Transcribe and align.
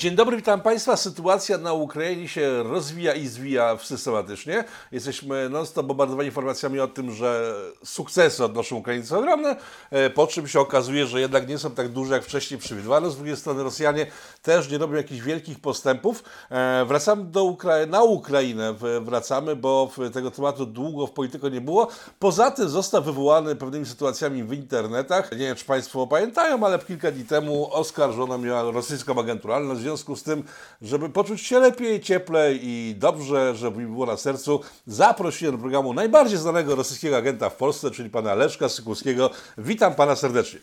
Dzień 0.00 0.14
dobry, 0.14 0.36
witam 0.36 0.60
Państwa. 0.60 0.96
Sytuacja 0.96 1.58
na 1.58 1.72
Ukrainie 1.72 2.28
się 2.28 2.62
rozwija 2.62 3.14
i 3.14 3.26
zwija 3.26 3.78
systematycznie. 3.82 4.64
Jesteśmy 4.92 5.48
non-stop 5.48 5.86
bombardowani 5.86 6.26
informacjami 6.26 6.80
o 6.80 6.88
tym, 6.88 7.12
że 7.12 7.54
sukcesy 7.84 8.44
odnoszą 8.44 8.76
Ukraińcy 8.76 9.16
ogromne, 9.16 9.56
e, 9.90 10.10
po 10.10 10.26
czym 10.26 10.48
się 10.48 10.60
okazuje, 10.60 11.06
że 11.06 11.20
jednak 11.20 11.48
nie 11.48 11.58
są 11.58 11.70
tak 11.70 11.88
duże, 11.88 12.14
jak 12.14 12.24
wcześniej 12.24 12.60
przewidywano. 12.60 13.10
Z 13.10 13.16
drugiej 13.16 13.36
strony 13.36 13.62
Rosjanie 13.62 14.06
też 14.42 14.70
nie 14.70 14.78
robią 14.78 14.96
jakichś 14.96 15.20
wielkich 15.20 15.60
postępów. 15.60 16.24
E, 16.50 16.84
wracamy 16.84 17.24
do 17.24 17.44
Ukra 17.44 17.86
na 17.86 18.02
Ukrainę, 18.02 18.74
wracamy, 19.00 19.56
bo 19.56 19.90
tego 20.12 20.30
tematu 20.30 20.66
długo 20.66 21.06
w 21.06 21.10
polityce 21.10 21.50
nie 21.50 21.60
było. 21.60 21.88
Poza 22.18 22.50
tym 22.50 22.68
został 22.68 23.02
wywołany 23.02 23.56
pewnymi 23.56 23.86
sytuacjami 23.86 24.44
w 24.44 24.52
internetach. 24.52 25.32
Nie 25.32 25.38
wiem, 25.38 25.56
czy 25.56 25.64
Państwo 25.64 26.06
pamiętają, 26.06 26.66
ale 26.66 26.78
kilka 26.78 27.10
dni 27.10 27.24
temu 27.24 27.74
oskarżono 27.74 28.38
mnie 28.38 28.50
rosyjską 28.50 29.20
agenturę 29.20 29.60
w 29.60 29.89
związku 29.90 30.16
z 30.16 30.22
tym, 30.22 30.44
żeby 30.82 31.08
poczuć 31.08 31.40
się 31.40 31.58
lepiej, 31.58 32.00
cieplej 32.00 32.60
i 32.62 32.94
dobrze, 32.98 33.54
żeby 33.56 33.78
mi 33.78 33.86
było 33.86 34.06
na 34.06 34.16
sercu, 34.16 34.60
zaprosiłem 34.86 35.54
do 35.54 35.60
programu 35.60 35.94
najbardziej 35.94 36.38
znanego 36.38 36.74
rosyjskiego 36.74 37.16
agenta 37.16 37.50
w 37.50 37.56
Polsce, 37.56 37.90
czyli 37.90 38.10
pana 38.10 38.34
Leszka 38.34 38.68
Sykulskiego. 38.68 39.30
Witam 39.58 39.94
pana 39.94 40.16
serdecznie. 40.16 40.60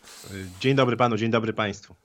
Dzień 0.59 0.75
dobry 0.75 0.97
panu, 0.97 1.17
dzień 1.17 1.31
dobry 1.31 1.53
państwu. 1.53 1.95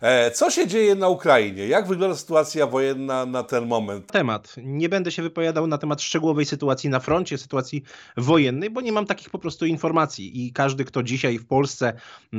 E, 0.00 0.30
co 0.30 0.50
się 0.50 0.66
dzieje 0.66 0.94
na 0.94 1.08
Ukrainie? 1.08 1.66
Jak 1.66 1.88
wygląda 1.88 2.16
sytuacja 2.16 2.66
wojenna 2.66 3.26
na 3.26 3.42
ten 3.42 3.66
moment? 3.66 4.12
Temat. 4.12 4.54
Nie 4.62 4.88
będę 4.88 5.12
się 5.12 5.22
wypowiadał 5.22 5.66
na 5.66 5.78
temat 5.78 6.02
szczegółowej 6.02 6.46
sytuacji 6.46 6.90
na 6.90 7.00
froncie, 7.00 7.38
sytuacji 7.38 7.82
wojennej, 8.16 8.70
bo 8.70 8.80
nie 8.80 8.92
mam 8.92 9.06
takich 9.06 9.30
po 9.30 9.38
prostu 9.38 9.66
informacji. 9.66 10.46
I 10.46 10.52
każdy, 10.52 10.84
kto 10.84 11.02
dzisiaj 11.02 11.38
w 11.38 11.46
Polsce 11.46 11.92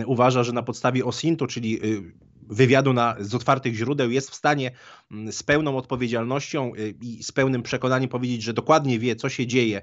uważa, 0.06 0.44
że 0.44 0.53
na 0.53 0.64
podstawie 0.64 1.06
OSINT-u, 1.06 1.48
czyli 1.48 1.86
y, 1.86 2.29
wywiadu 2.49 2.94
na, 2.94 3.16
z 3.20 3.35
otwartych 3.35 3.76
źródeł 3.76 4.12
jest 4.12 4.31
w 4.31 4.35
stanie 4.35 4.71
mm, 5.12 5.31
z 5.31 5.44
pełną 5.44 5.77
odpowiedzialnością 5.77 6.72
y, 6.75 6.94
i 7.02 7.23
z 7.23 7.31
pełnym 7.31 7.64
przekonaniem 7.64 8.09
powiedzieć, 8.09 8.44
że 8.44 8.53
dokładnie 8.53 9.00
wie, 9.00 9.16
co 9.16 9.30
się 9.30 9.47
dzieje 9.47 9.81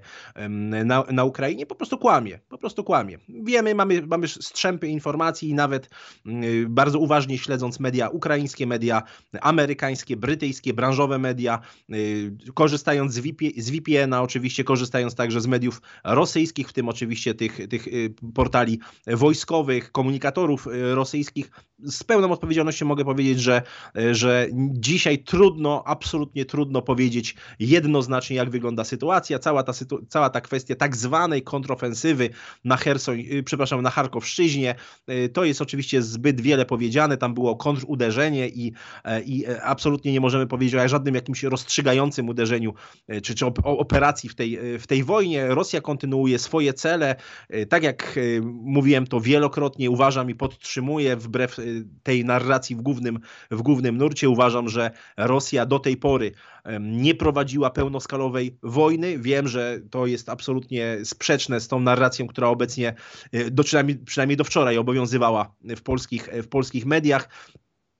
na, 0.84 1.04
na 1.12 1.24
Ukrainie, 1.24 1.66
po 1.66 1.74
prostu 1.74 1.98
kłamie. 1.98 2.38
Po 2.48 2.58
prostu 2.58 2.84
kłamie. 2.84 3.18
Wiemy, 3.28 3.74
mamy, 3.74 4.06
mamy 4.06 4.28
strzępy 4.28 4.88
informacji 4.88 5.48
i 5.48 5.54
nawet 5.54 5.90
mm, 6.26 6.74
bardzo 6.74 6.98
uważnie 6.98 7.38
śledząc 7.38 7.80
media 7.80 8.08
ukraińskie, 8.08 8.66
media 8.66 9.02
amerykańskie, 9.40 10.16
brytyjskie, 10.16 10.74
branżowe 10.74 11.18
media, 11.18 11.60
y, 11.94 12.32
korzystając 12.54 13.12
z, 13.12 13.18
VP, 13.18 13.44
z 13.56 13.70
VPN-a, 13.70 14.22
oczywiście 14.22 14.64
korzystając 14.64 15.14
także 15.14 15.40
z 15.40 15.46
mediów 15.46 15.82
rosyjskich, 16.04 16.68
w 16.68 16.72
tym 16.72 16.88
oczywiście 16.88 17.34
tych, 17.34 17.68
tych 17.68 17.86
y, 17.86 18.14
portali 18.34 18.80
wojskowych, 19.06 19.92
komunikatorów 19.92 20.68
rosyjskich, 20.94 21.50
z 21.78 22.04
pełną 22.04 22.32
odpowiedzialnością 22.32 22.55
mogę 22.84 23.04
powiedzieć, 23.04 23.40
że, 23.40 23.62
że 24.12 24.46
dzisiaj 24.72 25.18
trudno, 25.18 25.82
absolutnie 25.86 26.44
trudno 26.44 26.82
powiedzieć 26.82 27.34
jednoznacznie, 27.58 28.36
jak 28.36 28.50
wygląda 28.50 28.84
sytuacja. 28.84 29.38
Cała 29.38 29.62
ta, 29.62 29.72
cała 30.08 30.30
ta 30.30 30.40
kwestia 30.40 30.74
tak 30.74 30.96
zwanej 30.96 31.42
kontrofensywy 31.42 32.30
na 32.64 32.76
Hersoń, 32.76 33.20
y, 33.20 33.42
przepraszam, 33.42 33.82
na 33.82 33.90
Charkowszczyźnie, 33.90 34.74
y, 35.10 35.28
to 35.28 35.44
jest 35.44 35.62
oczywiście 35.62 36.02
zbyt 36.02 36.40
wiele 36.40 36.66
powiedziane. 36.66 37.16
Tam 37.16 37.34
było 37.34 37.56
kontruderzenie 37.56 38.48
i, 38.48 38.72
e, 39.04 39.22
i 39.22 39.46
e, 39.46 39.62
absolutnie 39.62 40.12
nie 40.12 40.20
możemy 40.20 40.46
powiedzieć 40.46 40.74
o 40.74 40.88
żadnym 40.88 41.14
jakimś 41.14 41.42
rozstrzygającym 41.42 42.28
uderzeniu 42.28 42.74
e, 43.08 43.20
czy, 43.20 43.34
czy 43.34 43.46
operacji 43.62 44.28
w 44.28 44.34
tej, 44.34 44.58
w 44.78 44.86
tej 44.86 45.04
wojnie. 45.04 45.46
Rosja 45.46 45.80
kontynuuje 45.80 46.38
swoje 46.38 46.72
cele. 46.72 47.16
Tak 47.68 47.82
jak 47.82 48.18
mówiłem 48.42 49.06
to 49.06 49.20
wielokrotnie, 49.20 49.90
uważam 49.90 50.30
i 50.30 50.34
podtrzymuję 50.34 51.16
wbrew 51.16 51.56
tej 52.02 52.24
narracji 52.24 52.45
w 52.76 52.82
głównym, 52.82 53.18
w 53.50 53.62
głównym 53.62 53.96
nurcie. 53.98 54.28
Uważam, 54.28 54.68
że 54.68 54.90
Rosja 55.16 55.66
do 55.66 55.78
tej 55.78 55.96
pory 55.96 56.32
nie 56.80 57.14
prowadziła 57.14 57.70
pełnoskalowej 57.70 58.58
wojny. 58.62 59.18
Wiem, 59.18 59.48
że 59.48 59.80
to 59.90 60.06
jest 60.06 60.28
absolutnie 60.28 60.98
sprzeczne 61.04 61.60
z 61.60 61.68
tą 61.68 61.80
narracją, 61.80 62.26
która 62.26 62.48
obecnie, 62.48 62.94
e, 63.32 63.50
do, 63.50 63.64
przynajmniej, 63.64 63.98
przynajmniej 63.98 64.36
do 64.36 64.44
wczoraj 64.44 64.78
obowiązywała 64.78 65.54
w 65.64 65.82
polskich, 65.82 66.28
w 66.32 66.48
polskich 66.48 66.86
mediach. 66.86 67.28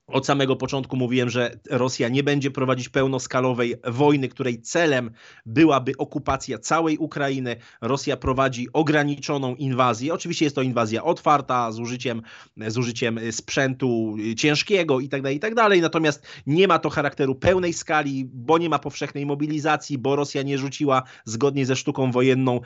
Od 0.07 0.25
samego 0.25 0.55
początku 0.55 0.97
mówiłem, 0.97 1.29
że 1.29 1.59
Rosja 1.69 2.09
nie 2.09 2.23
będzie 2.23 2.51
prowadzić 2.51 2.89
pełnoskalowej 2.89 3.75
wojny, 3.87 4.29
której 4.29 4.61
celem 4.61 5.11
byłaby 5.45 5.91
okupacja 5.97 6.57
całej 6.57 6.97
Ukrainy. 6.97 7.55
Rosja 7.81 8.17
prowadzi 8.17 8.67
ograniczoną 8.73 9.55
inwazję. 9.55 10.13
Oczywiście 10.13 10.45
jest 10.45 10.55
to 10.55 10.61
inwazja 10.61 11.03
otwarta, 11.03 11.71
z 11.71 11.79
użyciem, 11.79 12.21
z 12.57 12.77
użyciem 12.77 13.19
sprzętu 13.31 14.15
ciężkiego 14.37 14.99
itd., 14.99 15.23
tak 15.23 15.33
itd. 15.33 15.55
Tak 15.55 15.81
Natomiast 15.81 16.27
nie 16.45 16.67
ma 16.67 16.79
to 16.79 16.89
charakteru 16.89 17.35
pełnej 17.35 17.73
skali, 17.73 18.29
bo 18.33 18.57
nie 18.57 18.69
ma 18.69 18.79
powszechnej 18.79 19.25
mobilizacji, 19.25 19.97
bo 19.97 20.15
Rosja 20.15 20.41
nie 20.43 20.57
rzuciła 20.57 21.03
zgodnie 21.25 21.65
ze 21.65 21.75
sztuką 21.75 22.11
wojenną 22.11 22.59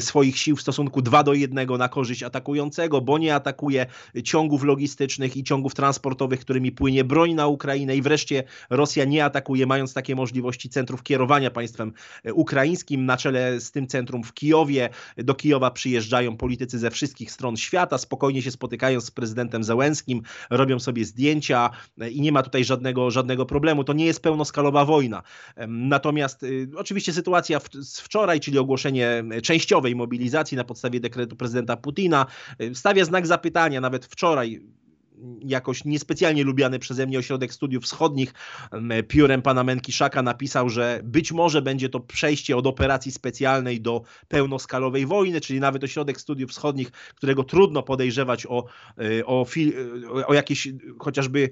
swoich 0.00 0.38
sił 0.38 0.56
w 0.56 0.62
stosunku 0.62 1.02
2 1.02 1.22
do 1.22 1.34
1 1.34 1.68
na 1.78 1.88
korzyść 1.88 2.22
atakującego, 2.22 3.00
bo 3.00 3.18
nie 3.18 3.34
atakuje 3.34 3.86
ciągów 4.24 4.62
logistycznych 4.62 5.36
i 5.36 5.44
ciągów 5.44 5.74
transportowych, 5.74 6.40
którymi 6.40 6.65
którymi 6.66 6.72
płynie 6.72 7.04
broń 7.04 7.34
na 7.34 7.46
Ukrainę 7.46 7.96
i 7.96 8.02
wreszcie 8.02 8.44
Rosja 8.70 9.04
nie 9.04 9.24
atakuje, 9.24 9.66
mając 9.66 9.94
takie 9.94 10.14
możliwości 10.14 10.68
centrów 10.68 11.02
kierowania 11.02 11.50
państwem 11.50 11.92
e, 12.24 12.32
ukraińskim. 12.32 13.06
Na 13.06 13.16
czele 13.16 13.60
z 13.60 13.70
tym 13.70 13.86
centrum 13.86 14.22
w 14.24 14.32
Kijowie. 14.32 14.88
Do 15.16 15.34
Kijowa 15.34 15.70
przyjeżdżają 15.70 16.36
politycy 16.36 16.78
ze 16.78 16.90
wszystkich 16.90 17.32
stron 17.32 17.56
świata, 17.56 17.98
spokojnie 17.98 18.42
się 18.42 18.50
spotykają 18.50 19.00
z 19.00 19.10
prezydentem 19.10 19.64
Zełenskim, 19.64 20.22
robią 20.50 20.78
sobie 20.78 21.04
zdjęcia 21.04 21.70
e, 22.00 22.10
i 22.10 22.20
nie 22.20 22.32
ma 22.32 22.42
tutaj 22.42 22.64
żadnego, 22.64 23.10
żadnego 23.10 23.46
problemu. 23.46 23.84
To 23.84 23.92
nie 23.92 24.06
jest 24.06 24.22
pełnoskalowa 24.22 24.84
wojna. 24.84 25.22
Natomiast 25.68 26.42
y, 26.42 26.68
oczywiście 26.76 27.12
sytuacja 27.12 27.60
z 27.82 28.00
wczoraj, 28.00 28.40
czyli 28.40 28.58
ogłoszenie 28.58 29.24
częściowej 29.42 29.94
mobilizacji 29.96 30.56
na 30.56 30.64
podstawie 30.64 31.00
dekretu 31.00 31.36
prezydenta 31.36 31.76
Putina, 31.76 32.26
stawia 32.74 33.04
znak 33.04 33.26
zapytania. 33.26 33.80
Nawet 33.80 34.06
wczoraj 34.06 34.60
jakoś 35.40 35.84
niespecjalnie 35.84 36.44
lubiany 36.44 36.78
przeze 36.78 37.06
mnie 37.06 37.18
Ośrodek 37.18 37.52
Studiów 37.52 37.84
Wschodnich. 37.84 38.34
Piórem 39.08 39.42
pana 39.42 39.64
Menkiszaka 39.64 40.22
napisał, 40.22 40.68
że 40.68 41.00
być 41.04 41.32
może 41.32 41.62
będzie 41.62 41.88
to 41.88 42.00
przejście 42.00 42.56
od 42.56 42.66
operacji 42.66 43.12
specjalnej 43.12 43.80
do 43.80 44.02
pełnoskalowej 44.28 45.06
wojny, 45.06 45.40
czyli 45.40 45.60
nawet 45.60 45.84
Ośrodek 45.84 46.20
Studiów 46.20 46.50
Wschodnich, 46.50 46.90
którego 46.90 47.44
trudno 47.44 47.82
podejrzewać 47.82 48.46
o, 48.46 48.64
e, 48.98 49.26
o, 49.26 49.46
o 50.26 50.34
jakiś 50.34 50.68
chociażby 50.98 51.48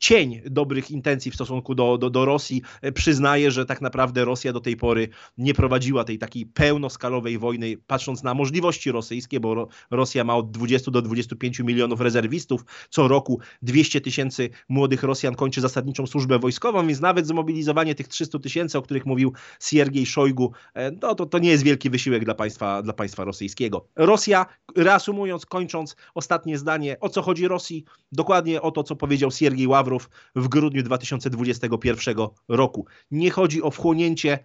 cień 0.00 0.40
dobrych 0.50 0.90
intencji 0.90 1.30
w 1.30 1.34
stosunku 1.34 1.74
do, 1.74 1.98
do, 1.98 2.10
do 2.10 2.24
Rosji, 2.24 2.62
przyznaje, 2.94 3.50
że 3.50 3.66
tak 3.66 3.80
naprawdę 3.80 4.24
Rosja 4.24 4.52
do 4.52 4.60
tej 4.60 4.76
pory 4.76 5.08
nie 5.38 5.54
prowadziła 5.54 6.04
tej 6.04 6.18
takiej 6.18 6.46
pełnoskalowej 6.46 7.38
wojny, 7.38 7.76
patrząc 7.86 8.22
na 8.22 8.34
możliwości 8.34 8.92
rosyjskie, 8.92 9.40
bo 9.40 9.68
Rosja 9.90 10.24
ma 10.24 10.36
od 10.36 10.50
20 10.50 10.90
do 10.90 11.02
25 11.02 11.58
milionów 11.58 12.00
rezerwistów, 12.00 12.64
co 12.90 13.05
roku 13.08 13.40
200 13.62 14.00
tysięcy 14.00 14.50
młodych 14.68 15.02
Rosjan 15.02 15.34
kończy 15.34 15.60
zasadniczą 15.60 16.06
służbę 16.06 16.38
wojskową, 16.38 16.86
więc 16.86 17.00
nawet 17.00 17.26
zmobilizowanie 17.26 17.94
tych 17.94 18.08
300 18.08 18.38
tysięcy, 18.38 18.78
o 18.78 18.82
których 18.82 19.06
mówił 19.06 19.32
Siergiej 19.60 20.06
Szojgu, 20.06 20.52
e, 20.74 20.90
no, 20.90 21.14
to, 21.14 21.26
to 21.26 21.38
nie 21.38 21.50
jest 21.50 21.64
wielki 21.64 21.90
wysiłek 21.90 22.24
dla 22.24 22.34
państwa, 22.34 22.82
dla 22.82 22.92
państwa 22.92 23.24
rosyjskiego. 23.24 23.88
Rosja, 23.96 24.46
reasumując, 24.76 25.46
kończąc 25.46 25.96
ostatnie 26.14 26.58
zdanie, 26.58 26.96
o 27.00 27.08
co 27.08 27.22
chodzi 27.22 27.48
Rosji? 27.48 27.84
Dokładnie 28.12 28.62
o 28.62 28.70
to, 28.70 28.82
co 28.82 28.96
powiedział 28.96 29.30
Siergiej 29.30 29.66
Ławrow 29.66 30.08
w 30.34 30.48
grudniu 30.48 30.82
2021 30.82 32.16
roku. 32.48 32.86
Nie 33.10 33.30
chodzi 33.30 33.62
o 33.62 33.70
wchłonięcie 33.70 34.38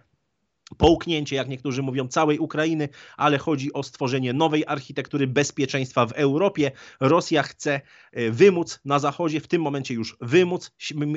połknięcie, 0.76 1.36
jak 1.36 1.48
niektórzy 1.48 1.82
mówią, 1.82 2.08
całej 2.08 2.38
Ukrainy, 2.38 2.88
ale 3.16 3.38
chodzi 3.38 3.72
o 3.72 3.82
stworzenie 3.82 4.32
nowej 4.32 4.64
architektury 4.66 5.26
bezpieczeństwa 5.26 6.06
w 6.06 6.12
Europie. 6.12 6.70
Rosja 7.00 7.42
chce 7.42 7.80
e, 8.12 8.30
wymóc 8.30 8.80
na 8.84 8.98
Zachodzie, 8.98 9.40
w 9.40 9.48
tym 9.48 9.62
momencie 9.62 9.94
już 9.94 10.16
wymóc 10.20 10.70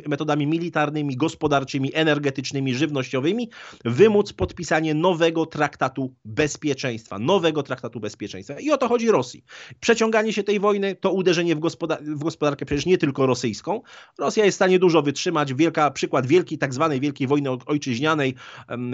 metodami 0.07 0.47
militarnymi, 0.47 1.17
gospodarczymi, 1.17 1.91
energetycznymi, 1.93 2.75
żywnościowymi, 2.75 3.49
wymóc 3.85 4.33
podpisanie 4.33 4.93
nowego 4.93 5.45
traktatu 5.45 6.13
bezpieczeństwa, 6.25 7.19
nowego 7.19 7.63
traktatu 7.63 7.99
bezpieczeństwa. 7.99 8.59
I 8.59 8.71
o 8.71 8.77
to 8.77 8.87
chodzi 8.87 9.11
Rosji. 9.11 9.43
Przeciąganie 9.79 10.33
się 10.33 10.43
tej 10.43 10.59
wojny 10.59 10.95
to 10.95 11.11
uderzenie 11.11 11.55
w, 11.55 11.59
gospodar 11.59 12.03
w 12.03 12.23
gospodarkę 12.23 12.65
przecież 12.65 12.85
nie 12.85 12.97
tylko 12.97 13.25
rosyjską. 13.25 13.81
Rosja 14.19 14.45
jest 14.45 14.55
w 14.55 14.59
stanie 14.59 14.79
dużo 14.79 15.01
wytrzymać. 15.01 15.53
Wielka, 15.53 15.91
przykład 15.91 16.27
wielkiej, 16.27 16.57
tak 16.57 16.73
zwanej 16.73 16.99
wielkiej 16.99 17.27
wojny 17.27 17.49
ojczyźnianej 17.65 18.35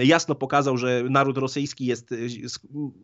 jasno 0.03 0.36
pokazał, 0.36 0.50
pokazał, 0.51 0.77
że 0.77 1.03
naród 1.09 1.38
rosyjski 1.38 1.86
jest, 1.86 2.12
y, 2.12 2.27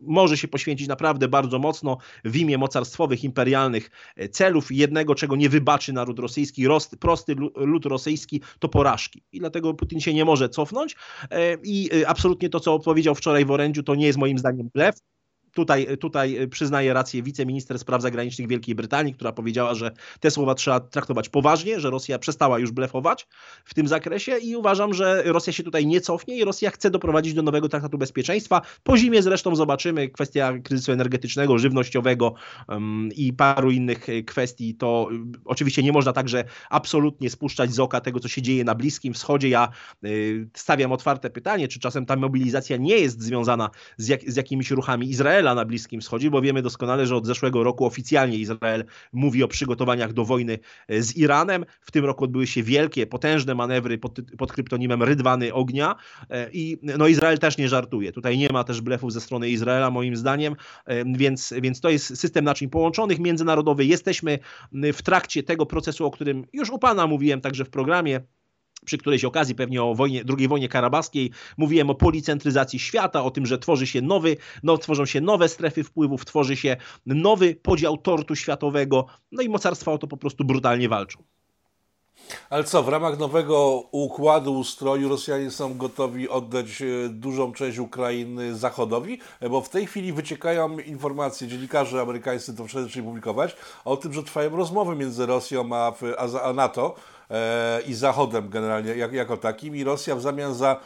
może 0.02 0.36
się 0.36 0.48
poświęcić 0.48 0.88
naprawdę 0.88 1.28
bardzo 1.28 1.58
mocno 1.58 1.98
w 2.24 2.36
imię 2.36 2.58
mocarstwowych, 2.58 3.24
imperialnych 3.24 3.90
e, 4.16 4.28
celów. 4.28 4.72
Jednego, 4.72 5.14
czego 5.14 5.36
nie 5.36 5.48
wybaczy 5.48 5.92
naród 5.92 6.18
rosyjski, 6.18 6.66
prosty 7.00 7.36
lud 7.56 7.86
rosyjski, 7.86 8.42
to 8.58 8.68
porażki. 8.68 9.22
I 9.32 9.38
dlatego 9.38 9.74
Putin 9.74 10.00
się 10.00 10.14
nie 10.14 10.24
może 10.24 10.48
cofnąć. 10.48 10.96
E, 11.30 11.56
I 11.64 12.04
absolutnie 12.06 12.48
to, 12.48 12.60
co 12.60 12.78
powiedział 12.78 13.14
wczoraj 13.14 13.44
w 13.44 13.50
orędziu, 13.50 13.82
to 13.82 13.94
nie 13.94 14.06
jest 14.06 14.18
moim 14.18 14.38
zdaniem 14.38 14.70
blef. 14.74 14.94
Tutaj, 15.54 15.98
tutaj 15.98 16.48
przyznaję 16.48 16.92
rację 16.92 17.22
wiceminister 17.22 17.78
spraw 17.78 18.02
zagranicznych 18.02 18.48
Wielkiej 18.48 18.74
Brytanii, 18.74 19.14
która 19.14 19.32
powiedziała, 19.32 19.74
że 19.74 19.90
te 20.20 20.30
słowa 20.30 20.54
trzeba 20.54 20.80
traktować 20.80 21.28
poważnie, 21.28 21.80
że 21.80 21.90
Rosja 21.90 22.18
przestała 22.18 22.58
już 22.58 22.70
blefować 22.70 23.26
w 23.64 23.74
tym 23.74 23.88
zakresie 23.88 24.38
i 24.38 24.56
uważam, 24.56 24.94
że 24.94 25.22
Rosja 25.26 25.52
się 25.52 25.62
tutaj 25.62 25.86
nie 25.86 26.00
cofnie 26.00 26.36
i 26.36 26.44
Rosja 26.44 26.70
chce 26.70 26.90
doprowadzić 26.90 27.34
do 27.34 27.42
nowego 27.42 27.68
traktatu 27.68 27.98
bezpieczeństwa. 27.98 28.60
Po 28.82 28.96
zimie 28.96 29.22
zresztą 29.22 29.56
zobaczymy 29.56 30.08
kwestia 30.08 30.58
kryzysu 30.64 30.92
energetycznego, 30.92 31.58
żywnościowego 31.58 32.34
um, 32.68 33.08
i 33.16 33.32
paru 33.32 33.70
innych 33.70 34.06
kwestii. 34.26 34.74
To 34.74 35.08
um, 35.10 35.32
oczywiście 35.44 35.82
nie 35.82 35.92
można 35.92 36.12
także 36.12 36.44
absolutnie 36.70 37.30
spuszczać 37.30 37.72
z 37.72 37.80
oka 37.80 38.00
tego, 38.00 38.20
co 38.20 38.28
się 38.28 38.42
dzieje 38.42 38.64
na 38.64 38.74
Bliskim 38.74 39.14
Wschodzie. 39.14 39.48
Ja 39.48 39.68
y, 40.04 40.48
stawiam 40.54 40.92
otwarte 40.92 41.30
pytanie, 41.30 41.68
czy 41.68 41.80
czasem 41.80 42.06
ta 42.06 42.16
mobilizacja 42.16 42.76
nie 42.76 42.98
jest 42.98 43.22
związana 43.22 43.70
z, 43.96 44.08
jak, 44.08 44.30
z 44.32 44.36
jakimiś 44.36 44.70
ruchami 44.70 45.10
Izraela 45.10 45.37
na 45.42 45.64
Bliskim 45.64 46.00
Wschodzie, 46.00 46.30
bo 46.30 46.40
wiemy 46.40 46.62
doskonale, 46.62 47.06
że 47.06 47.16
od 47.16 47.26
zeszłego 47.26 47.64
roku 47.64 47.86
oficjalnie 47.86 48.36
Izrael 48.36 48.84
mówi 49.12 49.42
o 49.42 49.48
przygotowaniach 49.48 50.12
do 50.12 50.24
wojny 50.24 50.58
e, 50.88 51.02
z 51.02 51.16
Iranem. 51.16 51.64
W 51.80 51.90
tym 51.90 52.04
roku 52.04 52.24
odbyły 52.24 52.46
się 52.46 52.62
wielkie, 52.62 53.06
potężne 53.06 53.54
manewry 53.54 53.98
pod, 53.98 54.18
pod 54.38 54.52
kryptonimem 54.52 55.02
Rydwany 55.02 55.54
Ognia 55.54 55.94
e, 56.30 56.50
i 56.52 56.78
no 56.82 57.06
Izrael 57.06 57.38
też 57.38 57.58
nie 57.58 57.68
żartuje. 57.68 58.12
Tutaj 58.12 58.38
nie 58.38 58.48
ma 58.52 58.64
też 58.64 58.80
blefów 58.80 59.12
ze 59.12 59.20
strony 59.20 59.50
Izraela 59.50 59.90
moim 59.90 60.16
zdaniem, 60.16 60.56
e, 60.86 61.04
więc, 61.04 61.54
więc 61.62 61.80
to 61.80 61.90
jest 61.90 62.18
system 62.18 62.44
naczyń 62.44 62.68
połączonych, 62.68 63.18
międzynarodowy. 63.18 63.84
Jesteśmy 63.84 64.38
w 64.72 65.02
trakcie 65.02 65.42
tego 65.42 65.66
procesu, 65.66 66.06
o 66.06 66.10
którym 66.10 66.44
już 66.52 66.70
u 66.70 66.78
Pana 66.78 67.06
mówiłem 67.06 67.40
także 67.40 67.64
w 67.64 67.70
programie, 67.70 68.20
przy 68.84 68.98
którejś 68.98 69.24
okazji, 69.24 69.54
pewnie 69.54 69.82
o 69.82 69.94
wojnie, 69.94 70.24
II 70.38 70.48
wojnie 70.48 70.68
karabaskiej, 70.68 71.30
mówiłem 71.56 71.90
o 71.90 71.94
policentryzacji 71.94 72.78
świata, 72.78 73.24
o 73.24 73.30
tym, 73.30 73.46
że 73.46 73.58
tworzy 73.58 73.86
się 73.86 74.02
nowy, 74.02 74.36
no, 74.62 74.78
tworzą 74.78 75.06
się 75.06 75.20
nowe 75.20 75.48
strefy 75.48 75.84
wpływów, 75.84 76.24
tworzy 76.24 76.56
się 76.56 76.76
nowy 77.06 77.54
podział 77.54 77.96
tortu 77.96 78.36
światowego, 78.36 79.06
no 79.32 79.42
i 79.42 79.48
mocarstwa 79.48 79.92
o 79.92 79.98
to 79.98 80.06
po 80.06 80.16
prostu 80.16 80.44
brutalnie 80.44 80.88
walczą. 80.88 81.22
Ale 82.50 82.64
co, 82.64 82.82
w 82.82 82.88
ramach 82.88 83.18
nowego 83.18 83.82
układu, 83.90 84.58
ustroju 84.58 85.08
Rosjanie 85.08 85.50
są 85.50 85.78
gotowi 85.78 86.28
oddać 86.28 86.82
e, 86.82 87.08
dużą 87.08 87.52
część 87.52 87.78
Ukrainy 87.78 88.56
Zachodowi? 88.56 89.20
Bo 89.50 89.60
w 89.60 89.68
tej 89.68 89.86
chwili 89.86 90.12
wyciekają 90.12 90.78
informacje, 90.78 91.48
dziennikarze 91.48 92.00
amerykańscy 92.00 92.56
to 92.56 92.66
wcześniej 92.66 93.04
publikować, 93.04 93.56
o 93.84 93.96
tym, 93.96 94.12
że 94.12 94.22
trwają 94.22 94.56
rozmowy 94.56 94.96
między 94.96 95.26
Rosją 95.26 95.68
a, 95.72 95.92
a 96.42 96.52
NATO 96.52 96.94
i 97.86 97.94
Zachodem 97.94 98.48
generalnie 98.48 98.90
jak, 98.90 99.12
jako 99.12 99.36
takim 99.36 99.76
i 99.76 99.84
Rosja 99.84 100.16
w 100.16 100.20
zamian 100.20 100.54
za 100.54 100.80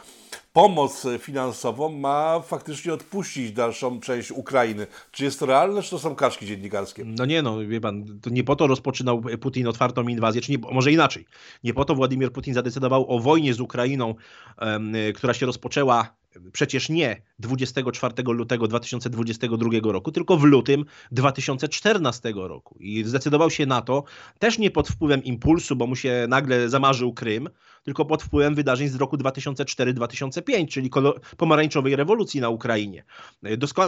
pomoc 0.53 1.07
finansową 1.19 1.89
ma 1.89 2.39
faktycznie 2.39 2.93
odpuścić 2.93 3.51
dalszą 3.51 3.99
część 3.99 4.31
Ukrainy. 4.31 4.87
Czy 5.11 5.23
jest 5.23 5.39
to 5.39 5.45
realne, 5.45 5.81
czy 5.81 5.89
to 5.89 5.99
są 5.99 6.15
kaczki 6.15 6.45
dziennikarskie? 6.45 7.03
No 7.05 7.25
nie, 7.25 7.41
no 7.41 7.59
wie 7.59 7.81
pan, 7.81 8.19
to 8.21 8.29
nie 8.29 8.43
po 8.43 8.55
to 8.55 8.67
rozpoczynał 8.67 9.21
Putin 9.41 9.67
otwartą 9.67 10.07
inwazję, 10.07 10.41
czy 10.41 10.51
nie, 10.51 10.57
może 10.71 10.91
inaczej. 10.91 11.25
Nie 11.63 11.73
po 11.73 11.85
to 11.85 11.95
Władimir 11.95 12.31
Putin 12.31 12.53
zadecydował 12.53 13.11
o 13.11 13.19
wojnie 13.19 13.53
z 13.53 13.59
Ukrainą, 13.59 14.15
która 15.15 15.33
się 15.33 15.45
rozpoczęła 15.45 16.13
przecież 16.51 16.89
nie 16.89 17.21
24 17.39 18.13
lutego 18.25 18.67
2022 18.67 19.91
roku, 19.91 20.11
tylko 20.11 20.37
w 20.37 20.43
lutym 20.43 20.85
2014 21.11 22.33
roku. 22.35 22.77
I 22.79 23.03
zdecydował 23.03 23.49
się 23.49 23.65
na 23.65 23.81
to 23.81 24.03
też 24.39 24.57
nie 24.57 24.71
pod 24.71 24.89
wpływem 24.89 25.23
impulsu, 25.23 25.75
bo 25.75 25.87
mu 25.87 25.95
się 25.95 26.25
nagle 26.29 26.69
zamarzył 26.69 27.13
Krym, 27.13 27.49
tylko 27.83 28.05
pod 28.05 28.23
wpływem 28.23 28.55
wydarzeń 28.55 28.87
z 28.87 28.95
roku 28.95 29.17
2004-2005, 29.17 30.67
czyli 30.67 30.89
pomarańczowej 31.37 31.95
rewolucji 31.95 32.41
na 32.41 32.49
Ukrainie. 32.49 33.03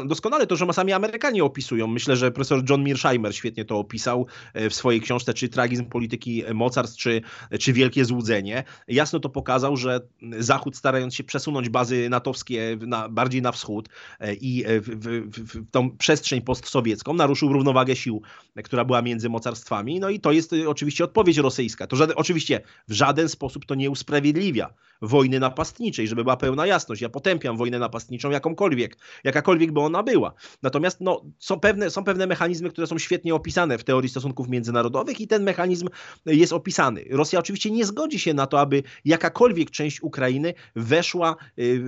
Doskonale 0.06 0.48
to, 0.48 0.56
że 0.56 0.74
sami 0.74 0.94
Amerykanie 0.94 1.44
opisują. 1.44 1.88
Myślę, 1.88 2.16
że 2.16 2.32
profesor 2.32 2.64
John 2.70 2.84
Mearsheimer 2.84 3.36
świetnie 3.36 3.66
to 3.66 3.80
opisał 3.80 4.26
e, 4.54 4.70
w 4.70 4.76
swojej 4.76 5.02
książce, 5.02 5.34
czy 5.34 5.50
tragizm 5.50 5.86
polityki 5.86 6.44
mocarstw, 6.54 6.98
czy, 6.98 7.22
czy 7.60 7.74
wielkie 7.74 8.06
złudzenie. 8.06 8.64
Jasno 8.88 9.20
to 9.20 9.30
pokazał, 9.30 9.78
że 9.78 10.02
Zachód 10.40 10.78
starając 10.78 11.16
się 11.16 11.24
przesunąć 11.24 11.70
bazy 11.70 12.10
natowskie 12.10 12.78
na, 12.82 13.10
bardziej 13.10 13.42
na 13.42 13.52
wschód 13.52 13.90
e, 14.20 14.34
i 14.34 14.64
w, 14.82 14.90
w, 14.90 15.30
w, 15.30 15.72
tą 15.72 15.98
przestrzeń 15.98 16.42
postsowiecką 16.42 17.14
naruszył 17.14 17.54
równowagę 17.54 17.96
sił, 17.96 18.22
która 18.64 18.86
była 18.86 19.02
między 19.02 19.30
mocarstwami. 19.30 20.00
No 20.00 20.10
i 20.10 20.20
to 20.20 20.32
jest 20.32 20.54
e, 20.54 20.70
oczywiście 20.70 21.04
odpowiedź 21.04 21.38
rosyjska. 21.38 21.88
To 21.88 21.96
żaden, 21.96 22.16
oczywiście 22.18 22.62
w 22.88 22.94
żaden 22.94 23.30
sposób 23.30 23.66
to 23.66 23.76
nie 23.76 23.85
nie 23.86 23.92
usprawiedliwia 23.92 24.74
wojny 25.02 25.40
napastniczej, 25.40 26.08
żeby 26.08 26.24
była 26.24 26.38
pełna 26.38 26.68
jasność. 26.68 27.02
Ja 27.02 27.10
potępiam 27.10 27.58
wojnę 27.58 27.80
napastniczą 27.80 28.32
jakąkolwiek, 28.32 28.98
jakakolwiek 29.24 29.72
by 29.72 29.80
ona 29.80 30.04
była. 30.04 30.34
Natomiast 30.64 31.02
no, 31.02 31.22
są, 31.40 31.60
pewne, 31.60 31.90
są 31.90 32.04
pewne 32.04 32.28
mechanizmy, 32.28 32.70
które 32.70 32.88
są 32.88 32.98
świetnie 32.98 33.36
opisane 33.36 33.78
w 33.78 33.84
teorii 33.84 34.10
stosunków 34.10 34.50
międzynarodowych 34.50 35.22
i 35.22 35.28
ten 35.28 35.44
mechanizm 35.44 35.88
jest 36.26 36.54
opisany. 36.54 37.06
Rosja 37.10 37.40
oczywiście 37.40 37.72
nie 37.72 37.86
zgodzi 37.86 38.20
się 38.20 38.34
na 38.34 38.48
to, 38.48 38.60
aby 38.60 38.84
jakakolwiek 39.06 39.72
część 39.72 40.04
Ukrainy 40.04 40.54
weszła, 40.76 41.36
yy, 41.58 41.84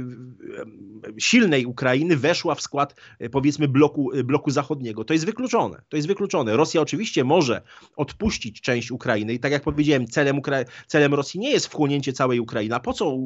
silnej 1.17 1.65
Ukrainy 1.65 2.17
weszła 2.17 2.55
w 2.55 2.61
skład 2.61 2.95
yy, 3.19 3.29
powiedzmy 3.29 3.67
bloku, 3.67 4.13
yy, 4.13 4.23
bloku 4.23 4.51
zachodniego. 4.51 5.03
To 5.03 5.13
jest 5.13 5.25
wykluczone. 5.25 5.81
To 5.89 5.97
jest 5.97 6.07
wykluczone. 6.07 6.57
Rosja 6.57 6.81
oczywiście 6.81 7.23
może 7.23 7.61
odpuścić 7.95 8.61
część 8.61 8.91
Ukrainy 8.91 9.33
i 9.33 9.39
tak 9.39 9.51
jak 9.51 9.63
powiedziałem, 9.63 10.07
celem, 10.07 10.41
celem 10.87 11.13
Rosji 11.13 11.39
nie 11.39 11.51
jest 11.51 11.67
wchłonięcie 11.67 11.86
całej 12.13 12.39
Ukrainy. 12.39 12.75
A 12.75 12.79
po 12.79 12.93
co, 12.93 13.17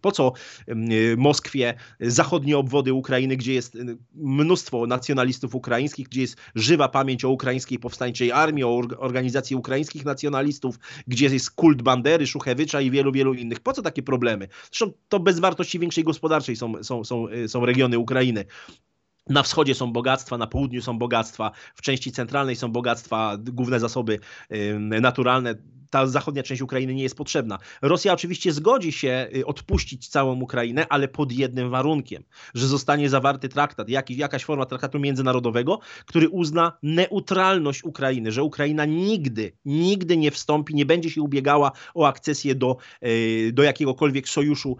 po 0.00 0.12
co 0.12 0.32
Moskwie 1.16 1.74
zachodnie 2.00 2.58
obwody 2.58 2.92
Ukrainy, 2.92 3.36
gdzie 3.36 3.54
jest 3.54 3.78
mnóstwo 4.14 4.86
nacjonalistów 4.86 5.54
ukraińskich, 5.54 6.08
gdzie 6.08 6.20
jest 6.20 6.36
żywa 6.54 6.88
pamięć 6.88 7.24
o 7.24 7.30
ukraińskiej 7.30 7.78
powstańczej 7.78 8.32
armii, 8.32 8.64
o 8.64 8.82
organizacji 8.98 9.56
ukraińskich 9.56 10.04
nacjonalistów, 10.04 10.78
gdzie 11.06 11.26
jest 11.26 11.50
kult 11.50 11.82
Bandery, 11.82 12.26
Szuchewicza 12.26 12.80
i 12.80 12.90
wielu, 12.90 13.12
wielu 13.12 13.34
innych. 13.34 13.60
Po 13.60 13.72
co 13.72 13.82
takie 13.82 14.02
problemy? 14.02 14.48
Zresztą 14.64 14.92
to 15.08 15.20
bez 15.20 15.38
wartości 15.38 15.78
większej 15.78 16.04
gospodarczej 16.04 16.56
są, 16.56 16.84
są, 16.84 17.04
są, 17.04 17.26
są 17.46 17.66
regiony 17.66 17.98
Ukrainy. 17.98 18.44
Na 19.28 19.42
wschodzie 19.42 19.74
są 19.74 19.92
bogactwa, 19.92 20.38
na 20.38 20.46
południu 20.46 20.82
są 20.82 20.98
bogactwa, 20.98 21.50
w 21.74 21.82
części 21.82 22.12
centralnej 22.12 22.56
są 22.56 22.72
bogactwa, 22.72 23.36
główne 23.38 23.80
zasoby 23.80 24.18
naturalne 24.80 25.54
ta 25.94 26.06
zachodnia 26.06 26.42
część 26.42 26.62
Ukrainy 26.62 26.94
nie 26.94 27.02
jest 27.02 27.16
potrzebna. 27.16 27.58
Rosja 27.82 28.12
oczywiście 28.12 28.52
zgodzi 28.52 28.92
się 28.92 29.28
y, 29.36 29.46
odpuścić 29.46 30.08
całą 30.08 30.40
Ukrainę, 30.40 30.86
ale 30.88 31.08
pod 31.08 31.32
jednym 31.32 31.70
warunkiem, 31.70 32.22
że 32.54 32.66
zostanie 32.66 33.08
zawarty 33.08 33.48
traktat, 33.48 33.88
jakiś, 33.88 34.16
jakaś 34.16 34.44
forma 34.44 34.66
traktatu 34.66 34.98
międzynarodowego, 35.00 35.78
który 36.06 36.28
uzna 36.28 36.72
neutralność 36.82 37.84
Ukrainy, 37.84 38.32
że 38.32 38.42
Ukraina 38.42 38.84
nigdy, 38.84 39.52
nigdy 39.64 40.16
nie 40.16 40.30
wstąpi, 40.30 40.74
nie 40.74 40.86
będzie 40.86 41.10
się 41.10 41.22
ubiegała 41.22 41.72
o 41.94 42.08
akcesję 42.08 42.54
do, 42.54 42.76
y, 43.02 43.50
do 43.52 43.62
jakiegokolwiek 43.62 44.28
sojuszu, 44.28 44.76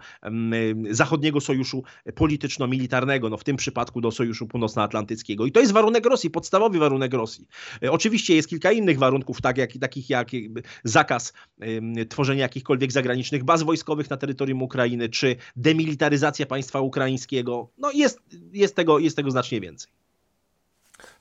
y, 0.89 0.95
zachodniego 0.95 1.41
sojuszu 1.41 1.83
polityczno-militarnego, 2.15 3.29
no 3.29 3.37
w 3.37 3.43
tym 3.43 3.57
przypadku 3.57 4.01
do 4.01 4.11
sojuszu 4.11 4.47
północnoatlantyckiego. 4.47 5.45
I 5.45 5.51
to 5.51 5.59
jest 5.59 5.71
warunek 5.71 6.05
Rosji, 6.05 6.29
podstawowy 6.29 6.79
warunek 6.79 7.13
Rosji. 7.13 7.47
Oczywiście 7.89 8.35
jest 8.35 8.49
kilka 8.49 8.71
innych 8.71 8.99
warunków, 8.99 9.41
tak 9.41 9.57
jak, 9.57 9.71
takich 9.79 10.09
jak 10.09 10.27
zakaz 11.05 11.33
tworzenia 12.09 12.41
jakichkolwiek 12.41 12.91
zagranicznych 12.91 13.43
baz 13.43 13.63
wojskowych 13.63 14.09
na 14.09 14.17
terytorium 14.17 14.61
Ukrainy, 14.61 15.09
czy 15.09 15.35
demilitaryzacja 15.55 16.45
państwa 16.45 16.79
ukraińskiego. 16.79 17.69
No 17.77 17.91
jest, 17.91 18.19
jest, 18.53 18.75
tego, 18.75 18.99
jest 18.99 19.15
tego 19.15 19.31
znacznie 19.31 19.61
więcej. 19.61 19.91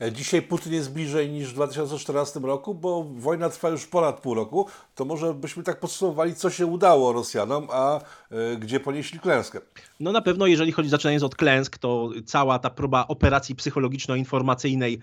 E, 0.00 0.12
dzisiaj 0.12 0.42
Putin 0.42 0.72
jest 0.72 0.92
bliżej 0.92 1.30
niż 1.30 1.50
w 1.50 1.54
2014 1.54 2.40
roku, 2.40 2.74
bo 2.74 3.04
wojna 3.16 3.48
trwa 3.48 3.68
już 3.68 3.86
ponad 3.86 4.20
pół 4.20 4.34
roku. 4.34 4.68
To 4.94 5.04
może 5.04 5.34
byśmy 5.34 5.62
tak 5.62 5.80
podsumowali, 5.80 6.34
co 6.34 6.50
się 6.50 6.66
udało 6.66 7.12
Rosjanom, 7.12 7.68
a 7.70 8.00
y, 8.00 8.56
gdzie 8.56 8.80
ponieśli 8.80 9.20
klęskę. 9.20 9.60
No 10.00 10.12
na 10.12 10.20
pewno, 10.20 10.46
jeżeli 10.46 10.72
chodzi, 10.72 10.88
zaczynając 10.88 11.22
od 11.22 11.36
klęsk, 11.36 11.78
to 11.78 12.10
cała 12.26 12.58
ta 12.58 12.70
próba 12.70 13.06
operacji 13.08 13.54
psychologiczno-informacyjnej 13.54 14.98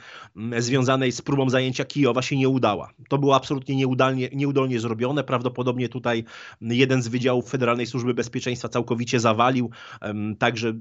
związanej 0.58 1.12
z 1.12 1.22
próbą 1.22 1.50
zajęcia 1.50 1.86
Kijowa 1.86 2.22
się 2.22 2.38
nie 2.38 2.50
udała. 2.50 2.90
To 3.10 3.18
było 3.18 3.36
absolutnie 3.36 3.76
nieudolnie, 3.76 4.30
nieudolnie 4.34 4.80
zrobione. 4.80 5.24
Prawdopodobnie 5.24 5.90
tutaj 5.90 6.24
jeden 6.62 7.02
z 7.02 7.08
wydziałów 7.08 7.50
Federalnej 7.50 7.88
Służby 7.88 8.14
Bezpieczeństwa 8.14 8.70
całkowicie 8.70 9.20
zawalił. 9.20 9.70
Także 10.40 10.74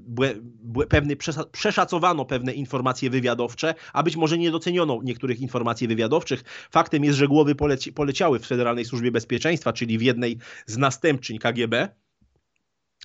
pewny, 0.89 1.15
przeszacowano 1.51 2.25
pewne 2.25 2.53
informacje 2.53 3.09
wywiadowcze, 3.09 3.75
a 3.93 4.00
być 4.03 4.15
może 4.15 4.37
nie 4.37 4.51
doceniono 4.51 4.99
niektórych 5.03 5.39
informacji 5.39 5.87
wywiadowczych. 5.87 6.43
Faktem 6.71 7.03
jest, 7.03 7.17
że 7.17 7.27
głowy 7.27 7.55
poleci, 7.55 7.93
poleciały 7.93 8.39
w 8.39 8.45
Federalnej 8.45 8.85
Służbie 8.85 9.11
Bezpieczeństwa, 9.11 9.73
czyli 9.73 9.97
w 9.97 10.01
jednej 10.01 10.37
z 10.65 10.77
następczyń 10.77 11.39
KGB. 11.39 11.89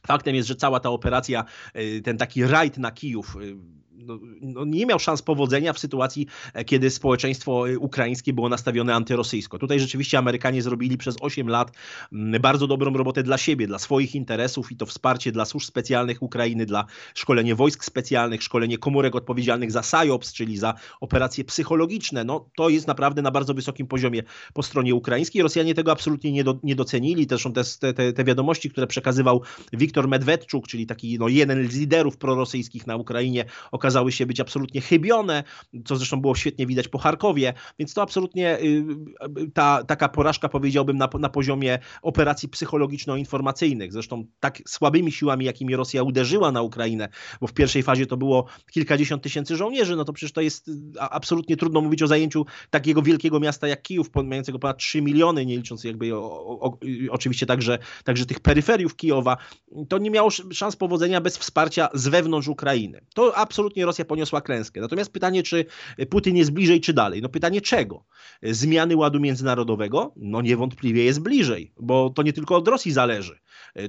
Faktem 0.06 0.34
jest, 0.34 0.48
że 0.48 0.56
cała 0.56 0.80
ta 0.80 0.90
operacja, 0.90 1.44
y, 1.76 2.02
ten 2.04 2.18
taki 2.18 2.44
rajd 2.44 2.78
na 2.78 2.90
Kijów, 2.90 3.36
y, 3.36 3.56
no, 4.06 4.18
no, 4.40 4.64
nie 4.64 4.86
miał 4.86 4.98
szans 4.98 5.22
powodzenia 5.22 5.72
w 5.72 5.78
sytuacji, 5.78 6.26
kiedy 6.66 6.90
społeczeństwo 6.90 7.64
ukraińskie 7.80 8.32
było 8.32 8.48
nastawione 8.48 8.94
antyrosyjsko. 8.94 9.58
Tutaj 9.58 9.80
rzeczywiście 9.80 10.18
Amerykanie 10.18 10.62
zrobili 10.62 10.98
przez 10.98 11.16
8 11.20 11.48
lat 11.48 11.72
mm, 12.12 12.42
bardzo 12.42 12.66
dobrą 12.66 12.92
robotę 12.92 13.22
dla 13.22 13.38
siebie, 13.38 13.66
dla 13.66 13.78
swoich 13.78 14.14
interesów 14.14 14.72
i 14.72 14.76
to 14.76 14.86
wsparcie 14.86 15.32
dla 15.32 15.44
służb 15.44 15.66
specjalnych 15.66 16.22
Ukrainy, 16.22 16.66
dla 16.66 16.84
szkolenia 17.14 17.56
wojsk 17.56 17.84
specjalnych, 17.84 18.42
szkolenie 18.42 18.78
komórek 18.78 19.14
odpowiedzialnych 19.14 19.72
za 19.72 19.80
PSYOPS, 19.80 20.32
czyli 20.32 20.56
za 20.56 20.74
operacje 21.00 21.44
psychologiczne. 21.44 22.24
No, 22.24 22.48
to 22.56 22.68
jest 22.68 22.86
naprawdę 22.86 23.22
na 23.22 23.30
bardzo 23.30 23.54
wysokim 23.54 23.86
poziomie 23.86 24.22
po 24.54 24.62
stronie 24.62 24.94
ukraińskiej. 24.94 25.42
Rosjanie 25.42 25.74
tego 25.74 25.92
absolutnie 25.92 26.32
nie, 26.32 26.44
do, 26.44 26.58
nie 26.62 26.74
docenili. 26.76 27.26
Zresztą 27.28 27.52
te, 27.52 27.92
te, 27.94 28.12
te 28.12 28.24
wiadomości, 28.24 28.70
które 28.70 28.86
przekazywał 28.86 29.42
Wiktor 29.72 30.08
Medwedczuk, 30.08 30.68
czyli 30.68 30.86
taki 30.86 31.18
no, 31.18 31.28
jeden 31.28 31.70
z 31.70 31.76
liderów 31.76 32.16
prorosyjskich 32.16 32.86
na 32.86 32.96
Ukrainie, 32.96 33.44
okazały 33.72 33.95
się 34.08 34.26
być 34.26 34.40
absolutnie 34.40 34.80
chybione, 34.80 35.44
co 35.84 35.96
zresztą 35.96 36.20
było 36.20 36.34
świetnie 36.34 36.66
widać 36.66 36.88
po 36.88 36.98
Charkowie, 36.98 37.52
więc 37.78 37.94
to 37.94 38.02
absolutnie 38.02 38.58
y, 38.60 38.84
ta, 39.54 39.84
taka 39.84 40.08
porażka 40.08 40.48
powiedziałbym 40.48 40.96
na, 40.96 41.08
na 41.18 41.28
poziomie 41.28 41.78
operacji 42.02 42.48
psychologiczno-informacyjnych. 42.48 43.92
Zresztą 43.92 44.24
tak 44.40 44.62
słabymi 44.66 45.12
siłami, 45.12 45.44
jakimi 45.44 45.76
Rosja 45.76 46.02
uderzyła 46.02 46.52
na 46.52 46.62
Ukrainę, 46.62 47.08
bo 47.40 47.46
w 47.46 47.52
pierwszej 47.52 47.82
fazie 47.82 48.06
to 48.06 48.16
było 48.16 48.46
kilkadziesiąt 48.70 49.22
tysięcy 49.22 49.56
żołnierzy, 49.56 49.96
no 49.96 50.04
to 50.04 50.12
przecież 50.12 50.32
to 50.32 50.40
jest 50.40 50.70
absolutnie 50.98 51.56
trudno 51.56 51.80
mówić 51.80 52.02
o 52.02 52.06
zajęciu 52.06 52.46
takiego 52.70 53.02
wielkiego 53.02 53.40
miasta 53.40 53.68
jak 53.68 53.82
Kijów, 53.82 54.08
mającego 54.24 54.58
ponad 54.58 54.78
3 54.78 55.02
miliony, 55.02 55.46
nie 55.46 55.56
licząc 55.56 55.84
jakby 55.84 56.14
o, 56.14 56.60
o, 56.60 56.78
oczywiście 57.10 57.46
także, 57.46 57.78
także 58.04 58.26
tych 58.26 58.40
peryferiów 58.40 58.96
Kijowa, 58.96 59.36
to 59.88 59.98
nie 59.98 60.10
miało 60.10 60.30
szans 60.30 60.76
powodzenia 60.76 61.20
bez 61.20 61.38
wsparcia 61.38 61.88
z 61.94 62.08
wewnątrz 62.08 62.48
Ukrainy. 62.48 63.00
To 63.14 63.36
absolutnie 63.36 63.85
Rosja 63.86 64.04
poniosła 64.04 64.40
klęskę. 64.40 64.80
Natomiast 64.80 65.12
pytanie, 65.12 65.42
czy 65.42 65.64
Putin 66.10 66.36
jest 66.36 66.52
bliżej, 66.52 66.80
czy 66.80 66.92
dalej? 66.92 67.22
No 67.22 67.28
pytanie 67.28 67.60
czego? 67.60 68.04
Zmiany 68.42 68.96
ładu 68.96 69.20
międzynarodowego? 69.20 70.12
No 70.16 70.42
niewątpliwie 70.42 71.04
jest 71.04 71.20
bliżej, 71.20 71.72
bo 71.80 72.10
to 72.10 72.22
nie 72.22 72.32
tylko 72.32 72.56
od 72.56 72.68
Rosji 72.68 72.92
zależy. 72.92 73.38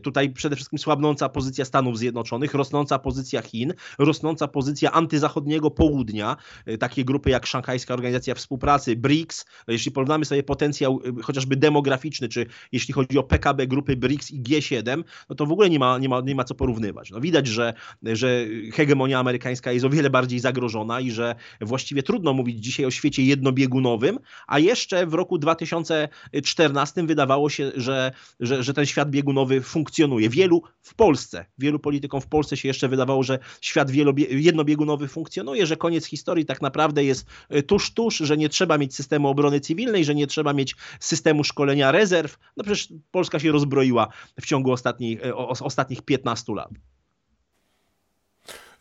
Tutaj 0.03 0.29
przede 0.29 0.55
wszystkim 0.55 0.79
słabnąca 0.79 1.29
pozycja 1.29 1.65
Stanów 1.65 1.97
Zjednoczonych, 1.97 2.53
rosnąca 2.53 3.00
pozycja 3.00 3.41
Chin, 3.41 3.74
rosnąca 4.00 4.47
pozycja 4.47 4.91
antyzachodniego 4.91 5.71
południa, 5.71 6.38
takie 6.79 7.05
grupy 7.05 7.29
jak 7.29 7.45
Szanghajska 7.45 7.93
Organizacja 7.93 8.36
Współpracy, 8.36 8.95
BRICS. 8.95 9.45
Jeśli 9.67 9.91
porównamy 9.91 10.25
sobie 10.25 10.43
potencjał 10.43 11.00
chociażby 11.24 11.55
demograficzny, 11.55 12.27
czy 12.29 12.45
jeśli 12.71 12.93
chodzi 12.93 13.17
o 13.17 13.24
PKB 13.24 13.67
grupy 13.67 13.95
BRICS 13.95 14.31
i 14.31 14.41
G7, 14.41 15.03
no 15.29 15.36
to 15.36 15.45
w 15.45 15.51
ogóle 15.51 15.69
nie 15.69 15.79
ma, 15.79 15.97
nie 15.97 16.09
ma, 16.09 16.21
nie 16.21 16.36
ma 16.36 16.43
co 16.43 16.55
porównywać. 16.55 17.12
No 17.12 17.21
widać, 17.21 17.47
że, 17.47 17.74
że 18.03 18.45
hegemonia 18.74 19.19
amerykańska 19.19 19.71
jest 19.71 19.86
o 19.86 19.89
wiele 19.89 20.09
bardziej 20.09 20.39
zagrożona 20.39 21.00
i 21.00 21.12
że 21.12 21.36
właściwie 21.62 22.03
trudno 22.03 22.33
mówić 22.33 22.63
dzisiaj 22.63 22.86
o 22.86 22.91
świecie 22.91 23.24
jednobiegunowym, 23.24 24.19
a 24.47 24.59
jeszcze 24.59 25.05
w 25.05 25.13
roku 25.13 25.38
2014 25.38 27.03
wydawało 27.03 27.50
się, 27.50 27.71
że, 27.75 28.12
że, 28.39 28.63
że 28.63 28.74
ten 28.74 28.86
świat 28.86 29.09
biegunowy 29.09 29.56
funkcjonuje. 29.61 30.29
Wielu 30.29 30.61
w 30.81 30.95
Polsce, 30.95 31.45
wielu 31.57 31.79
politykom 31.79 32.21
w 32.21 32.27
Polsce 32.27 32.57
się 32.57 32.67
jeszcze 32.67 32.87
wydawało, 32.87 33.23
że 33.23 33.39
świat 33.61 33.91
jednobiegunowy 34.29 35.07
funkcjonuje, 35.07 35.65
że 35.65 35.77
koniec 35.77 36.05
historii 36.05 36.45
tak 36.45 36.61
naprawdę 36.61 37.03
jest 37.03 37.27
e, 37.49 37.63
tuż, 37.63 37.93
tuż, 37.93 38.17
że 38.17 38.37
nie 38.37 38.49
trzeba 38.49 38.77
mieć 38.77 38.95
systemu 38.95 39.27
obrony 39.27 39.59
cywilnej, 39.59 40.05
że 40.05 40.15
nie 40.15 40.27
trzeba 40.27 40.53
mieć 40.53 40.75
systemu 40.99 41.43
szkolenia 41.43 41.91
rezerw. 41.91 42.39
No 42.57 42.63
przecież 42.63 42.93
Polska 43.11 43.39
się 43.39 43.51
rozbroiła 43.51 44.07
w 44.41 44.45
ciągu 44.45 44.71
ostatnich, 44.71 45.25
e, 45.25 45.35
ostatnich 45.35 46.01
15 46.01 46.53
lat. 46.53 46.69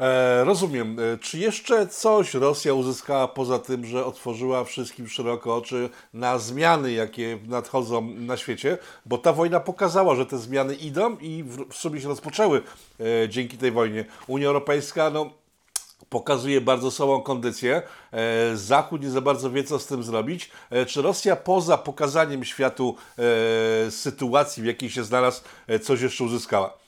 E, 0.01 0.45
rozumiem. 0.45 0.97
E, 1.01 1.19
czy 1.19 1.39
jeszcze 1.39 1.87
coś 1.87 2.35
Rosja 2.35 2.75
uzyskała 2.75 3.29
poza 3.29 3.59
tym, 3.59 3.87
że 3.87 4.05
otworzyła 4.05 4.65
wszystkim 4.65 5.09
szeroko 5.09 5.57
oczy 5.57 5.91
na 6.15 6.39
zmiany, 6.39 6.93
jakie 6.93 7.39
nadchodzą 7.47 8.03
na 8.03 8.37
świecie? 8.37 8.79
Bo 9.07 9.19
ta 9.19 9.33
wojna 9.33 9.61
pokazała, 9.61 10.15
że 10.15 10.27
te 10.27 10.39
zmiany 10.39 10.75
idą 10.75 11.17
i 11.19 11.43
w, 11.43 11.69
w 11.69 11.77
sumie 11.77 12.01
się 12.01 12.09
rozpoczęły 12.09 12.63
e, 13.01 13.29
dzięki 13.29 13.59
tej 13.59 13.73
wojnie. 13.73 14.05
Unia 14.27 14.47
Europejska, 14.47 15.11
no 15.11 15.31
pokazuje 16.09 16.61
bardzo 16.61 16.91
słabą 16.91 17.23
kondycję. 17.23 17.83
E, 18.13 18.57
Zachód 18.57 19.03
nie 19.03 19.11
za 19.11 19.21
bardzo 19.21 19.51
wie, 19.51 19.65
co 19.65 19.79
z 19.79 19.87
tym 19.87 20.03
zrobić. 20.03 20.51
E, 20.71 20.87
czy 20.87 21.03
Rosja 21.03 21.37
poza 21.37 21.79
pokazaniem 21.79 22.45
światu 22.45 22.97
sytuacji, 23.91 24.63
w 24.63 24.67
jakiej 24.67 24.91
się 24.91 25.05
znalazł, 25.05 25.43
coś 25.83 26.01
jeszcze 26.01 26.25
uzyskała? 26.25 26.86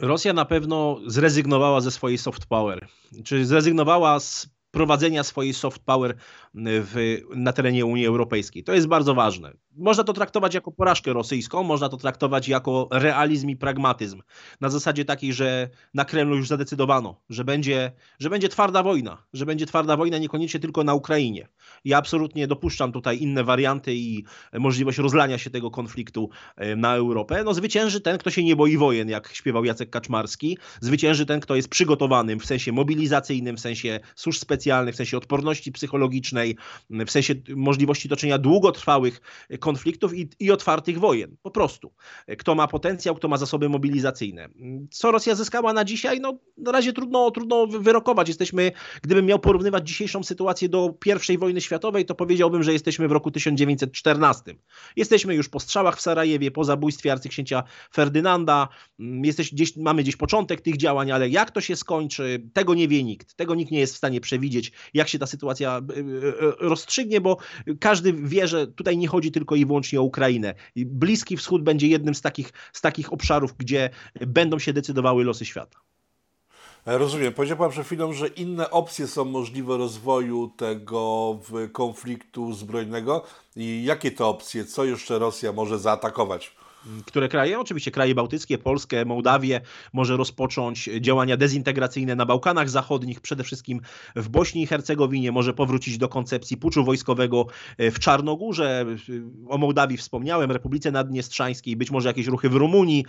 Rosja 0.00 0.32
na 0.32 0.44
pewno 0.44 1.00
zrezygnowała 1.06 1.80
ze 1.80 1.90
swojej 1.90 2.18
soft 2.18 2.46
power. 2.46 2.88
Czy 3.24 3.46
zrezygnowała 3.46 4.20
z 4.20 4.48
prowadzenia 4.70 5.24
swojej 5.24 5.54
soft 5.54 5.78
power 5.84 6.16
w, 6.64 7.20
na 7.36 7.52
terenie 7.52 7.86
Unii 7.86 8.06
Europejskiej. 8.06 8.64
To 8.64 8.72
jest 8.72 8.86
bardzo 8.86 9.14
ważne. 9.14 9.52
Można 9.76 10.04
to 10.04 10.12
traktować 10.12 10.54
jako 10.54 10.72
porażkę 10.72 11.12
rosyjską, 11.12 11.62
można 11.62 11.88
to 11.88 11.96
traktować 11.96 12.48
jako 12.48 12.88
realizm 12.92 13.48
i 13.48 13.56
pragmatyzm. 13.56 14.22
Na 14.60 14.68
zasadzie 14.68 15.04
takiej, 15.04 15.32
że 15.32 15.68
na 15.94 16.04
Kremlu 16.04 16.36
już 16.36 16.48
zadecydowano, 16.48 17.20
że 17.30 17.44
będzie, 17.44 17.92
że 18.18 18.30
będzie 18.30 18.48
twarda 18.48 18.82
wojna, 18.82 19.22
że 19.32 19.46
będzie 19.46 19.66
twarda 19.66 19.96
wojna 19.96 20.18
niekoniecznie 20.18 20.60
tylko 20.60 20.84
na 20.84 20.94
Ukrainie. 20.94 21.48
Ja 21.84 21.98
absolutnie 21.98 22.46
dopuszczam 22.46 22.92
tutaj 22.92 23.18
inne 23.22 23.44
warianty 23.44 23.94
i 23.94 24.24
możliwość 24.52 24.98
rozlania 24.98 25.38
się 25.38 25.50
tego 25.50 25.70
konfliktu 25.70 26.30
e, 26.56 26.76
na 26.76 26.94
Europę. 26.94 27.42
No 27.44 27.54
zwycięży 27.54 28.00
ten, 28.00 28.18
kto 28.18 28.30
się 28.30 28.44
nie 28.44 28.56
boi 28.56 28.76
wojen, 28.76 29.08
jak 29.08 29.28
śpiewał 29.34 29.64
Jacek 29.64 29.90
Kaczmarski. 29.90 30.58
Zwycięży 30.80 31.26
ten, 31.26 31.40
kto 31.40 31.56
jest 31.56 31.68
przygotowanym 31.68 32.40
w 32.40 32.46
sensie 32.46 32.72
mobilizacyjnym, 32.72 33.56
w 33.56 33.60
sensie 33.60 34.00
służb 34.16 34.40
specjalnych, 34.40 34.94
w 34.94 34.96
sensie 34.96 35.16
odporności 35.16 35.72
psychologicznej, 35.72 36.47
w 36.90 37.10
sensie 37.10 37.34
możliwości 37.56 38.08
toczenia 38.08 38.38
długotrwałych 38.38 39.20
konfliktów 39.60 40.14
i, 40.14 40.28
i 40.40 40.50
otwartych 40.50 40.98
wojen. 40.98 41.36
Po 41.42 41.50
prostu. 41.50 41.92
Kto 42.38 42.54
ma 42.54 42.68
potencjał, 42.68 43.14
kto 43.14 43.28
ma 43.28 43.36
zasoby 43.36 43.68
mobilizacyjne. 43.68 44.48
Co 44.90 45.10
Rosja 45.10 45.34
zyskała 45.34 45.72
na 45.72 45.84
dzisiaj? 45.84 46.20
No, 46.20 46.38
na 46.56 46.72
razie 46.72 46.92
trudno, 46.92 47.30
trudno 47.30 47.66
wyrokować. 47.66 48.28
Jesteśmy, 48.28 48.72
gdybym 49.02 49.26
miał 49.26 49.38
porównywać 49.38 49.88
dzisiejszą 49.88 50.22
sytuację 50.22 50.68
do 50.68 50.94
I 51.28 51.38
wojny 51.38 51.60
światowej, 51.60 52.04
to 52.04 52.14
powiedziałbym, 52.14 52.62
że 52.62 52.72
jesteśmy 52.72 53.08
w 53.08 53.12
roku 53.12 53.30
1914. 53.30 54.54
Jesteśmy 54.96 55.34
już 55.34 55.48
po 55.48 55.60
strzałach 55.60 55.96
w 55.96 56.00
Sarajewie, 56.00 56.50
po 56.50 56.64
zabójstwie 56.64 57.12
arcyksięcia 57.12 57.62
Ferdynanda. 57.94 58.68
Jesteś, 58.98 59.54
gdzieś, 59.54 59.76
mamy 59.76 60.02
gdzieś 60.02 60.16
początek 60.16 60.60
tych 60.60 60.76
działań, 60.76 61.10
ale 61.10 61.28
jak 61.28 61.50
to 61.50 61.60
się 61.60 61.76
skończy, 61.76 62.42
tego 62.52 62.74
nie 62.74 62.88
wie 62.88 63.04
nikt. 63.04 63.34
Tego 63.34 63.54
nikt 63.54 63.70
nie 63.70 63.80
jest 63.80 63.94
w 63.94 63.96
stanie 63.96 64.20
przewidzieć, 64.20 64.72
jak 64.94 65.08
się 65.08 65.18
ta 65.18 65.26
sytuacja 65.26 65.80
rozstrzygnie, 66.60 67.20
bo 67.20 67.36
każdy 67.80 68.12
wie, 68.12 68.48
że 68.48 68.66
tutaj 68.66 68.98
nie 68.98 69.08
chodzi 69.08 69.32
tylko 69.32 69.54
i 69.54 69.66
wyłącznie 69.66 70.00
o 70.00 70.02
Ukrainę. 70.02 70.54
Bliski 70.76 71.36
Wschód 71.36 71.62
będzie 71.62 71.88
jednym 71.88 72.14
z 72.14 72.20
takich, 72.20 72.52
z 72.72 72.80
takich 72.80 73.12
obszarów, 73.12 73.54
gdzie 73.58 73.90
będą 74.20 74.58
się 74.58 74.72
decydowały 74.72 75.24
losy 75.24 75.44
świata. 75.44 75.78
E, 76.86 76.98
rozumiem. 76.98 77.32
Powiedział 77.32 77.58
Pan 77.58 77.70
przed 77.70 77.86
chwilą, 77.86 78.12
że 78.12 78.28
inne 78.28 78.70
opcje 78.70 79.06
są 79.06 79.24
możliwe 79.24 79.76
rozwoju 79.76 80.52
tego 80.56 81.38
konfliktu 81.72 82.52
zbrojnego. 82.52 83.24
I 83.56 83.84
jakie 83.84 84.10
to 84.10 84.28
opcje? 84.28 84.64
Co 84.64 84.84
jeszcze 84.84 85.18
Rosja 85.18 85.52
może 85.52 85.78
zaatakować? 85.78 86.56
Które 87.06 87.28
kraje? 87.28 87.58
Oczywiście 87.58 87.90
kraje 87.90 88.14
bałtyckie, 88.14 88.58
Polskę, 88.58 89.04
Mołdawię, 89.04 89.60
może 89.92 90.16
rozpocząć 90.16 90.90
działania 91.00 91.36
dezintegracyjne 91.36 92.16
na 92.16 92.26
Bałkanach 92.26 92.70
Zachodnich, 92.70 93.20
przede 93.20 93.44
wszystkim 93.44 93.80
w 94.16 94.28
Bośni 94.28 94.62
i 94.62 94.66
Hercegowinie, 94.66 95.32
może 95.32 95.54
powrócić 95.54 95.98
do 95.98 96.08
koncepcji 96.08 96.56
puczu 96.56 96.84
wojskowego 96.84 97.46
e, 97.78 97.90
w 97.90 97.98
Czarnogórze. 97.98 98.86
O 99.48 99.58
Mołdawii 99.58 99.96
wspomniałem, 99.96 100.50
Republice 100.50 100.90
Naddniestrzańskiej, 100.90 101.76
być 101.76 101.90
może 101.90 102.08
jakieś 102.08 102.26
ruchy 102.26 102.48
w 102.48 102.54
Rumunii. 102.54 103.04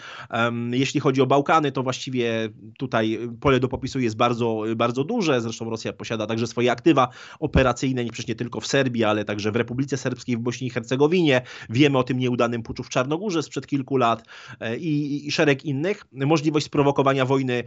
Jeśli 0.72 1.00
chodzi 1.00 1.22
o 1.22 1.26
Bałkany, 1.26 1.72
to 1.72 1.84
właściwie 1.84 2.50
tutaj 2.78 3.20
pole 3.40 3.60
do 3.60 3.68
popisu 3.68 4.00
jest 4.00 4.16
bardzo, 4.16 4.64
bardzo 4.76 5.04
duże. 5.04 5.42
Zresztą 5.42 5.70
Rosja 5.70 5.94
posiada 5.94 6.28
także 6.28 6.48
swoje 6.48 6.72
aktywa 6.72 7.08
operacyjne, 7.40 8.06
przecież 8.06 8.28
nie 8.28 8.36
tylko 8.36 8.62
w 8.62 8.68
Serbii, 8.68 9.04
ale 9.04 9.26
także 9.26 9.52
w 9.52 9.56
Republice 9.56 9.98
Serbskiej, 9.98 10.38
w 10.38 10.40
Bośni 10.40 10.68
i 10.68 10.70
Hercegowinie. 10.70 11.42
Wiemy 11.70 11.98
o 11.98 12.04
tym 12.04 12.20
nieudanym 12.20 12.64
puczu 12.64 12.84
w 12.84 12.90
Czarnogórze 12.90 13.44
sprzed 13.44 13.59
kilku 13.68 13.98
lat 13.98 14.24
e, 14.60 14.78
i, 14.78 15.28
i 15.28 15.32
szereg 15.32 15.66
innych. 15.66 16.06
Możliwość 16.12 16.66
sprowokowania 16.66 17.26
wojny 17.26 17.64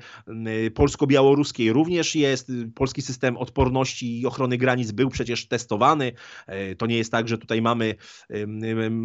polsko-białoruskiej 0.74 1.72
również 1.72 2.14
jest. 2.14 2.52
Polski 2.74 3.02
system 3.02 3.36
odporności 3.36 4.20
i 4.20 4.26
ochrony 4.26 4.58
granic 4.58 4.92
był 4.92 5.08
przecież 5.08 5.46
testowany. 5.46 6.12
E, 6.46 6.74
to 6.74 6.86
nie 6.86 6.96
jest 6.96 7.12
tak, 7.12 7.28
że 7.28 7.38
tutaj 7.38 7.62
mamy, 7.62 7.94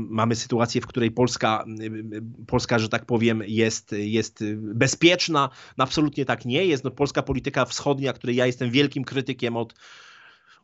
mamy 0.09 0.35
sytuację, 0.35 0.81
w 0.81 0.87
której 0.87 1.11
Polska, 1.11 1.65
Polska 2.47 2.79
że 2.79 2.89
tak 2.89 3.05
powiem, 3.05 3.43
jest, 3.47 3.91
jest 3.91 4.43
bezpieczna. 4.57 5.49
No 5.77 5.83
absolutnie 5.83 6.25
tak 6.25 6.45
nie 6.45 6.65
jest. 6.65 6.83
No, 6.83 6.91
polska 6.91 7.21
polityka 7.21 7.65
wschodnia, 7.65 8.13
której 8.13 8.35
ja 8.35 8.45
jestem 8.45 8.71
wielkim 8.71 9.03
krytykiem 9.03 9.57
od 9.57 9.73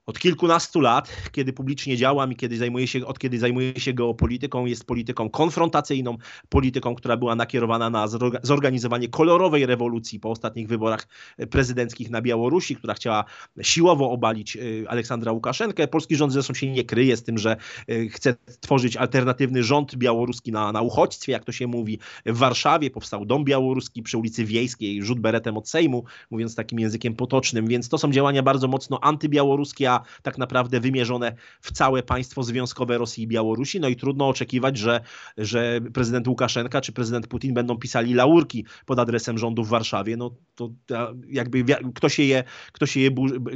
od 0.05 0.19
kilkunastu 0.19 0.81
lat, 0.81 1.09
kiedy 1.31 1.53
publicznie 1.53 1.97
działam 1.97 2.31
i 2.31 2.35
kiedy 2.35 2.57
zajmuję 2.57 2.87
się, 2.87 3.05
od 3.05 3.19
kiedy 3.19 3.39
zajmuję 3.39 3.79
się 3.79 3.93
geopolityką, 3.93 4.65
jest 4.65 4.85
polityką 4.85 5.29
konfrontacyjną, 5.29 6.17
polityką, 6.49 6.95
która 6.95 7.17
była 7.17 7.35
nakierowana 7.35 7.89
na 7.89 8.07
zorganizowanie 8.43 9.07
kolorowej 9.09 9.65
rewolucji 9.65 10.19
po 10.19 10.29
ostatnich 10.29 10.67
wyborach 10.67 11.07
prezydenckich 11.49 12.09
na 12.09 12.21
Białorusi, 12.21 12.75
która 12.75 12.93
chciała 12.93 13.25
siłowo 13.61 14.11
obalić 14.11 14.55
y, 14.55 14.85
Aleksandra 14.87 15.31
Łukaszenkę. 15.31 15.87
Polski 15.87 16.15
rząd 16.15 16.33
zresztą 16.33 16.53
się 16.53 16.71
nie 16.71 16.83
kryje 16.83 17.17
z 17.17 17.23
tym, 17.23 17.37
że 17.37 17.57
y, 17.89 18.09
chce 18.09 18.35
tworzyć 18.59 18.97
alternatywny 18.97 19.63
rząd 19.63 19.95
białoruski 19.95 20.51
na, 20.51 20.71
na 20.71 20.81
uchodźstwie, 20.81 21.31
jak 21.31 21.45
to 21.45 21.51
się 21.51 21.67
mówi. 21.67 21.99
W 22.25 22.37
Warszawie 22.37 22.89
powstał 22.89 23.25
dom 23.25 23.45
białoruski 23.45 24.03
przy 24.03 24.17
ulicy 24.17 24.45
Wiejskiej, 24.45 25.03
rzut 25.03 25.19
beretem 25.19 25.57
od 25.57 25.69
Sejmu, 25.69 26.03
mówiąc 26.31 26.55
takim 26.55 26.79
językiem 26.79 27.15
potocznym, 27.15 27.67
więc 27.67 27.89
to 27.89 27.97
są 27.97 28.11
działania 28.11 28.43
bardzo 28.43 28.67
mocno 28.67 28.99
antybiałoruskie, 29.03 29.92
tak 30.21 30.37
naprawdę 30.37 30.79
wymierzone 30.79 31.35
w 31.61 31.71
całe 31.71 32.03
państwo 32.03 32.43
związkowe 32.43 32.97
Rosji 32.97 33.23
i 33.23 33.27
Białorusi. 33.27 33.79
No 33.79 33.87
i 33.87 33.95
trudno 33.95 34.27
oczekiwać, 34.27 34.77
że, 34.77 35.01
że 35.37 35.79
prezydent 35.93 36.27
Łukaszenka 36.27 36.81
czy 36.81 36.91
prezydent 36.91 37.27
Putin 37.27 37.53
będą 37.53 37.77
pisali 37.77 38.13
laurki 38.13 38.65
pod 38.85 38.99
adresem 38.99 39.37
rządu 39.37 39.63
w 39.63 39.69
Warszawie. 39.69 40.17
No 40.17 40.35
to 40.55 40.69
jakby 41.27 41.63
kto 41.95 42.09
się 42.09 42.23
je, 42.23 42.43
kto 42.71 42.85
się 42.85 42.99
je, 42.99 43.09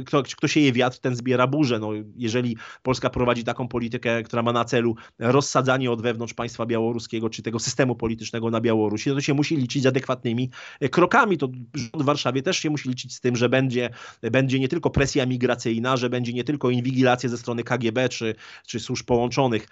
kto, 0.06 0.22
kto 0.22 0.48
się 0.48 0.60
je 0.60 0.72
wiatr, 0.72 0.98
ten 0.98 1.16
zbiera 1.16 1.46
burzę. 1.46 1.78
No, 1.78 1.90
jeżeli 2.16 2.56
Polska 2.82 3.10
prowadzi 3.10 3.44
taką 3.44 3.68
politykę, 3.68 4.22
która 4.22 4.42
ma 4.42 4.52
na 4.52 4.64
celu 4.64 4.96
rozsadzanie 5.18 5.90
od 5.90 6.02
wewnątrz 6.02 6.34
państwa 6.34 6.66
białoruskiego 6.66 7.30
czy 7.30 7.42
tego 7.42 7.58
systemu 7.58 7.94
politycznego 7.94 8.50
na 8.50 8.60
Białorusi, 8.60 9.10
no 9.10 9.14
to 9.14 9.20
się 9.20 9.34
musi 9.34 9.56
liczyć 9.56 9.82
z 9.82 9.86
adekwatnymi 9.86 10.50
krokami. 10.90 11.38
To 11.38 11.48
rząd 11.74 12.02
w 12.02 12.04
Warszawie 12.04 12.42
też 12.42 12.58
się 12.58 12.70
musi 12.70 12.88
liczyć 12.88 13.14
z 13.14 13.20
tym, 13.20 13.36
że 13.36 13.48
będzie, 13.48 13.90
będzie 14.22 14.60
nie 14.60 14.68
tylko 14.68 14.90
presja 14.90 15.26
migracyjna, 15.26 15.96
że 15.96 16.10
będzie 16.10 16.27
nie 16.34 16.44
tylko 16.44 16.70
inwigilacje 16.70 17.28
ze 17.28 17.38
strony 17.38 17.64
KGB 17.64 18.08
czy, 18.08 18.34
czy 18.66 18.80
służb 18.80 19.06
połączonych 19.06 19.68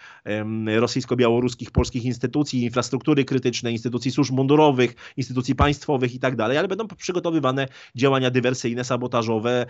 rosyjsko-białoruskich, 0.66 1.70
polskich 1.70 2.04
instytucji, 2.04 2.62
infrastruktury 2.62 3.25
krytycznej, 3.25 3.72
instytucji 3.72 4.10
służb 4.10 4.34
mundurowych, 4.34 4.94
instytucji 5.16 5.54
państwowych 5.54 6.14
i 6.14 6.18
tak 6.18 6.36
dalej, 6.36 6.58
ale 6.58 6.68
będą 6.68 6.88
przygotowywane 6.88 7.68
działania 7.94 8.30
dywersyjne, 8.30 8.84
sabotażowe, 8.84 9.66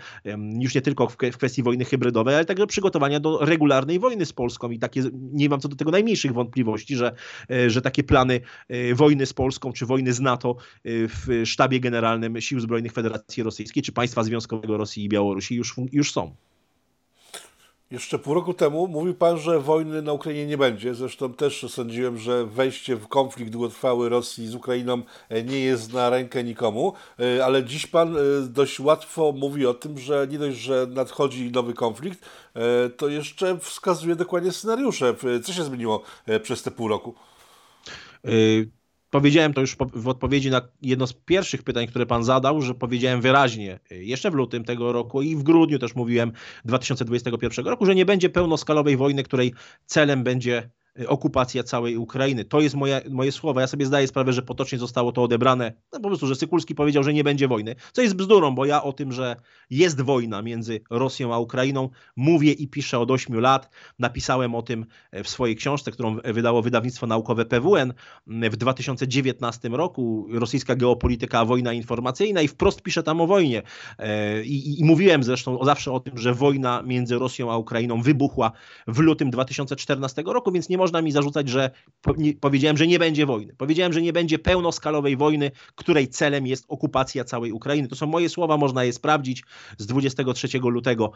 już 0.59 0.75
nie 0.75 0.81
tylko 0.81 1.07
w 1.07 1.17
kwestii 1.17 1.63
wojny 1.63 1.85
hybrydowej, 1.85 2.35
ale 2.35 2.45
także 2.45 2.67
przygotowania 2.67 3.19
do 3.19 3.45
regularnej 3.45 3.99
wojny 3.99 4.25
z 4.25 4.33
Polską 4.33 4.71
i 4.71 4.79
takie, 4.79 5.03
nie 5.13 5.49
mam 5.49 5.59
co 5.59 5.67
do 5.67 5.75
tego 5.75 5.91
najmniejszych 5.91 6.33
wątpliwości, 6.33 6.95
że, 6.95 7.15
e, 7.51 7.69
że 7.69 7.81
takie 7.81 8.03
plany 8.03 8.41
e, 8.69 8.95
wojny 8.95 9.25
z 9.25 9.33
Polską 9.33 9.73
czy 9.73 9.85
wojny 9.85 10.13
z 10.13 10.19
NATO 10.19 10.55
e, 10.59 10.89
w 11.07 11.41
sztabie 11.45 11.79
generalnym 11.79 12.41
Sił 12.41 12.59
Zbrojnych 12.59 12.91
Federacji 12.91 13.43
Rosyjskiej 13.43 13.83
czy 13.83 13.91
państwa 13.91 14.23
związkowego 14.23 14.77
Rosji 14.77 15.03
i 15.03 15.09
Białorusi 15.09 15.55
już, 15.55 15.75
już 15.91 16.11
są. 16.11 16.35
Jeszcze 17.91 18.19
pół 18.19 18.33
roku 18.33 18.53
temu 18.53 18.87
mówił 18.87 19.15
Pan, 19.15 19.37
że 19.37 19.59
wojny 19.59 20.01
na 20.01 20.13
Ukrainie 20.13 20.47
nie 20.47 20.57
będzie. 20.57 20.95
Zresztą 20.95 21.33
też 21.33 21.65
sądziłem, 21.69 22.17
że 22.17 22.45
wejście 22.45 22.95
w 22.95 23.07
konflikt 23.07 23.51
długotrwały 23.51 24.09
Rosji 24.09 24.47
z 24.47 24.55
Ukrainą 24.55 25.01
e, 25.29 25.43
nie 25.43 25.59
jest 25.59 25.93
na 25.93 26.09
rękę 26.09 26.43
nikomu, 26.43 26.93
e, 27.19 27.45
ale 27.45 27.63
dziś 27.63 27.87
Pan 27.87 28.17
e, 28.17 28.19
dość 28.49 28.79
łatwo 28.79 29.31
mówi 29.31 29.65
o 29.65 29.73
tym, 29.73 29.99
że 29.99 30.27
nie 30.29 30.39
dość, 30.39 30.57
że 30.57 30.87
nadchodzi 30.89 31.51
nowy 31.51 31.73
konflikt, 31.73 32.19
to 32.97 33.07
jeszcze 33.07 33.57
wskazuje 33.59 34.15
dokładnie 34.15 34.51
scenariusze. 34.51 35.15
Co 35.43 35.53
się 35.53 35.63
zmieniło 35.63 36.03
przez 36.43 36.63
te 36.63 36.71
pół 36.71 36.87
roku? 36.87 37.15
Powiedziałem 39.09 39.53
to 39.53 39.61
już 39.61 39.75
w 39.93 40.07
odpowiedzi 40.07 40.49
na 40.49 40.61
jedno 40.81 41.07
z 41.07 41.13
pierwszych 41.13 41.63
pytań, 41.63 41.87
które 41.87 42.05
pan 42.05 42.23
zadał, 42.23 42.61
że 42.61 42.73
powiedziałem 42.73 43.21
wyraźnie 43.21 43.79
jeszcze 43.91 44.31
w 44.31 44.33
lutym 44.33 44.63
tego 44.63 44.91
roku 44.91 45.21
i 45.21 45.35
w 45.35 45.43
grudniu 45.43 45.79
też 45.79 45.95
mówiłem 45.95 46.31
2021 46.65 47.67
roku, 47.67 47.85
że 47.85 47.95
nie 47.95 48.05
będzie 48.05 48.29
pełnoskalowej 48.29 48.97
wojny, 48.97 49.23
której 49.23 49.53
celem 49.85 50.23
będzie 50.23 50.69
okupacja 51.07 51.63
całej 51.63 51.97
Ukrainy. 51.97 52.45
To 52.45 52.61
jest 52.61 52.75
moje, 52.75 53.01
moje 53.09 53.31
słowa. 53.31 53.61
Ja 53.61 53.67
sobie 53.67 53.85
zdaję 53.85 54.07
sprawę, 54.07 54.33
że 54.33 54.41
potocznie 54.41 54.77
zostało 54.77 55.11
to 55.11 55.23
odebrane. 55.23 55.73
No 55.93 55.99
po 55.99 56.07
prostu, 56.07 56.27
że 56.27 56.35
Sykulski 56.35 56.75
powiedział, 56.75 57.03
że 57.03 57.13
nie 57.13 57.23
będzie 57.23 57.47
wojny. 57.47 57.75
Co 57.91 58.01
jest 58.01 58.15
bzdurą, 58.15 58.55
bo 58.55 58.65
ja 58.65 58.83
o 58.83 58.93
tym, 58.93 59.11
że 59.11 59.35
jest 59.69 60.01
wojna 60.01 60.41
między 60.41 60.81
Rosją 60.89 61.33
a 61.33 61.39
Ukrainą, 61.39 61.89
mówię 62.15 62.51
i 62.51 62.67
piszę 62.67 62.99
od 62.99 63.11
8 63.11 63.39
lat. 63.39 63.69
Napisałem 63.99 64.55
o 64.55 64.61
tym 64.61 64.85
w 65.23 65.29
swojej 65.29 65.55
książce, 65.55 65.91
którą 65.91 66.17
wydało 66.23 66.61
wydawnictwo 66.61 67.07
naukowe 67.07 67.45
PWN 67.45 67.93
w 68.27 68.57
2019 68.57 69.69
roku. 69.69 70.27
Rosyjska 70.31 70.75
geopolityka, 70.75 71.45
wojna 71.45 71.73
informacyjna 71.73 72.41
i 72.41 72.47
wprost 72.47 72.81
piszę 72.81 73.03
tam 73.03 73.21
o 73.21 73.27
wojnie. 73.27 73.61
E, 73.99 74.43
I, 74.43 74.69
i, 74.69 74.81
i 74.81 74.85
mówiłem 74.85 75.23
zresztą 75.23 75.65
zawsze 75.65 75.91
o 75.91 75.99
tym, 75.99 76.17
że 76.17 76.33
wojna 76.33 76.83
między 76.85 77.19
Rosją 77.19 77.51
a 77.51 77.57
Ukrainą 77.57 78.01
wybuchła 78.01 78.51
w 78.87 78.99
lutym 78.99 79.29
2014 79.29 80.23
roku, 80.25 80.51
więc 80.51 80.69
nie 80.69 80.77
można 80.77 80.86
można 80.87 81.01
mi 81.01 81.11
zarzucać, 81.11 81.49
że 81.49 81.71
powiedziałem, 82.39 82.77
że 82.77 82.87
nie 82.87 82.99
będzie 82.99 83.25
wojny. 83.25 83.55
Powiedziałem, 83.57 83.93
że 83.93 84.01
nie 84.01 84.13
będzie 84.13 84.39
pełnoskalowej 84.39 85.17
wojny, 85.17 85.51
której 85.75 86.07
celem 86.07 86.47
jest 86.47 86.65
okupacja 86.67 87.23
całej 87.23 87.51
Ukrainy. 87.51 87.87
To 87.87 87.95
są 87.95 88.07
moje 88.07 88.29
słowa, 88.29 88.57
można 88.57 88.83
je 88.83 88.93
sprawdzić 88.93 89.43
z 89.77 89.85
23 89.85 90.47
lutego 90.59 91.11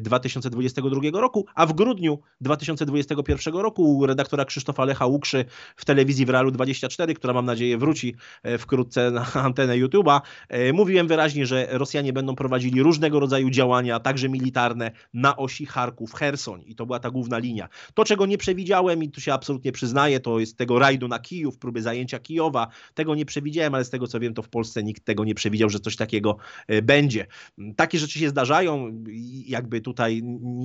2022 0.00 1.20
roku, 1.20 1.46
a 1.54 1.66
w 1.66 1.72
grudniu 1.72 2.18
2021 2.40 3.54
roku 3.54 3.96
u 3.96 4.06
redaktora 4.06 4.44
Krzysztofa 4.44 4.84
Lecha 4.84 5.06
Łukszy 5.06 5.44
w 5.76 5.84
telewizji 5.84 6.26
w 6.26 6.30
Realu 6.30 6.50
24, 6.50 7.14
która 7.14 7.32
mam 7.32 7.46
nadzieję 7.46 7.78
wróci 7.78 8.14
e, 8.42 8.58
wkrótce 8.58 9.10
na 9.10 9.26
antenę 9.48 9.74
YouTube'a, 9.74 10.20
e, 10.48 10.72
mówiłem 10.72 11.08
wyraźnie, 11.08 11.46
że 11.46 11.66
Rosjanie 11.70 12.12
będą 12.12 12.36
prowadzili 12.36 12.82
różnego 12.82 13.20
rodzaju 13.20 13.50
działania, 13.50 14.00
także 14.00 14.28
militarne, 14.28 14.90
na 15.14 15.36
osi 15.36 15.66
Charków-Hersoń 15.66 16.62
i 16.66 16.74
to 16.74 16.86
była 16.86 16.98
ta 16.98 17.10
główna 17.10 17.38
linia. 17.38 17.68
To, 17.94 18.04
czego 18.04 18.26
nie 18.26 18.38
przewidziałem, 18.38 18.95
i 19.02 19.10
tu 19.10 19.20
się 19.20 19.32
absolutnie 19.32 19.72
przyznaję, 19.72 20.20
to 20.20 20.40
jest 20.40 20.56
tego 20.56 20.78
rajdu 20.78 21.08
na 21.08 21.18
Kijów, 21.18 21.58
próby 21.58 21.82
zajęcia 21.82 22.18
Kijowa. 22.18 22.68
Tego 22.94 23.14
nie 23.14 23.26
przewidziałem, 23.26 23.74
ale 23.74 23.84
z 23.84 23.90
tego 23.90 24.06
co 24.06 24.20
wiem, 24.20 24.34
to 24.34 24.42
w 24.42 24.48
Polsce 24.48 24.82
nikt 24.82 25.04
tego 25.04 25.24
nie 25.24 25.34
przewidział, 25.34 25.70
że 25.70 25.80
coś 25.80 25.96
takiego 25.96 26.36
e, 26.66 26.82
będzie. 26.82 27.26
Takie 27.76 27.98
rzeczy 27.98 28.18
się 28.18 28.28
zdarzają 28.28 29.04
jakby 29.46 29.80
tutaj 29.80 30.22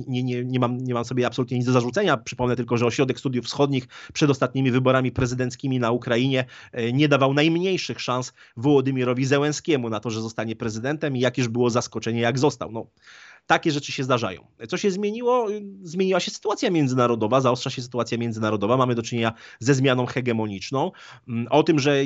nie, 0.08 0.22
nie, 0.22 0.44
nie, 0.44 0.60
mam, 0.60 0.78
nie 0.78 0.94
mam 0.94 1.04
sobie 1.04 1.26
absolutnie 1.26 1.56
nic 1.56 1.66
do 1.66 1.72
zarzucenia. 1.72 2.16
Przypomnę 2.16 2.56
tylko, 2.56 2.76
że 2.76 2.86
Ośrodek 2.86 3.18
Studiów 3.18 3.46
Wschodnich 3.46 3.88
przed 4.12 4.30
ostatnimi 4.30 4.70
wyborami 4.70 5.12
prezydenckimi 5.12 5.78
na 5.78 5.90
Ukrainie 5.90 6.44
e, 6.72 6.92
nie 6.92 7.08
dawał 7.08 7.34
najmniejszych 7.34 8.00
szans 8.00 8.32
Wołodymirowi 8.56 9.24
Zełenskiemu 9.24 9.90
na 9.90 10.00
to, 10.00 10.10
że 10.10 10.20
zostanie 10.20 10.56
prezydentem 10.56 11.16
i 11.16 11.20
jakież 11.20 11.48
było 11.48 11.70
zaskoczenie, 11.70 12.20
jak 12.20 12.38
został. 12.38 12.72
No, 12.72 12.86
takie 13.46 13.70
rzeczy 13.70 13.92
się 13.92 14.04
zdarzają. 14.04 14.46
Co 14.68 14.76
się 14.76 14.90
zmieniło? 14.90 15.46
Zmieniła 15.82 16.20
się 16.20 16.30
sytuacja 16.30 16.70
międzynarodowa, 16.70 17.40
zaostrza 17.40 17.70
się 17.70 17.82
sytuacja 17.82 18.18
międzynarodowa. 18.18 18.76
Mamy 18.76 18.94
do 18.94 19.02
czynienia 19.02 19.32
ze 19.60 19.74
zmianą 19.74 20.06
hegemoniczną. 20.06 20.92
Mm, 21.28 21.46
o 21.50 21.62
tym, 21.62 21.78
że 21.78 22.02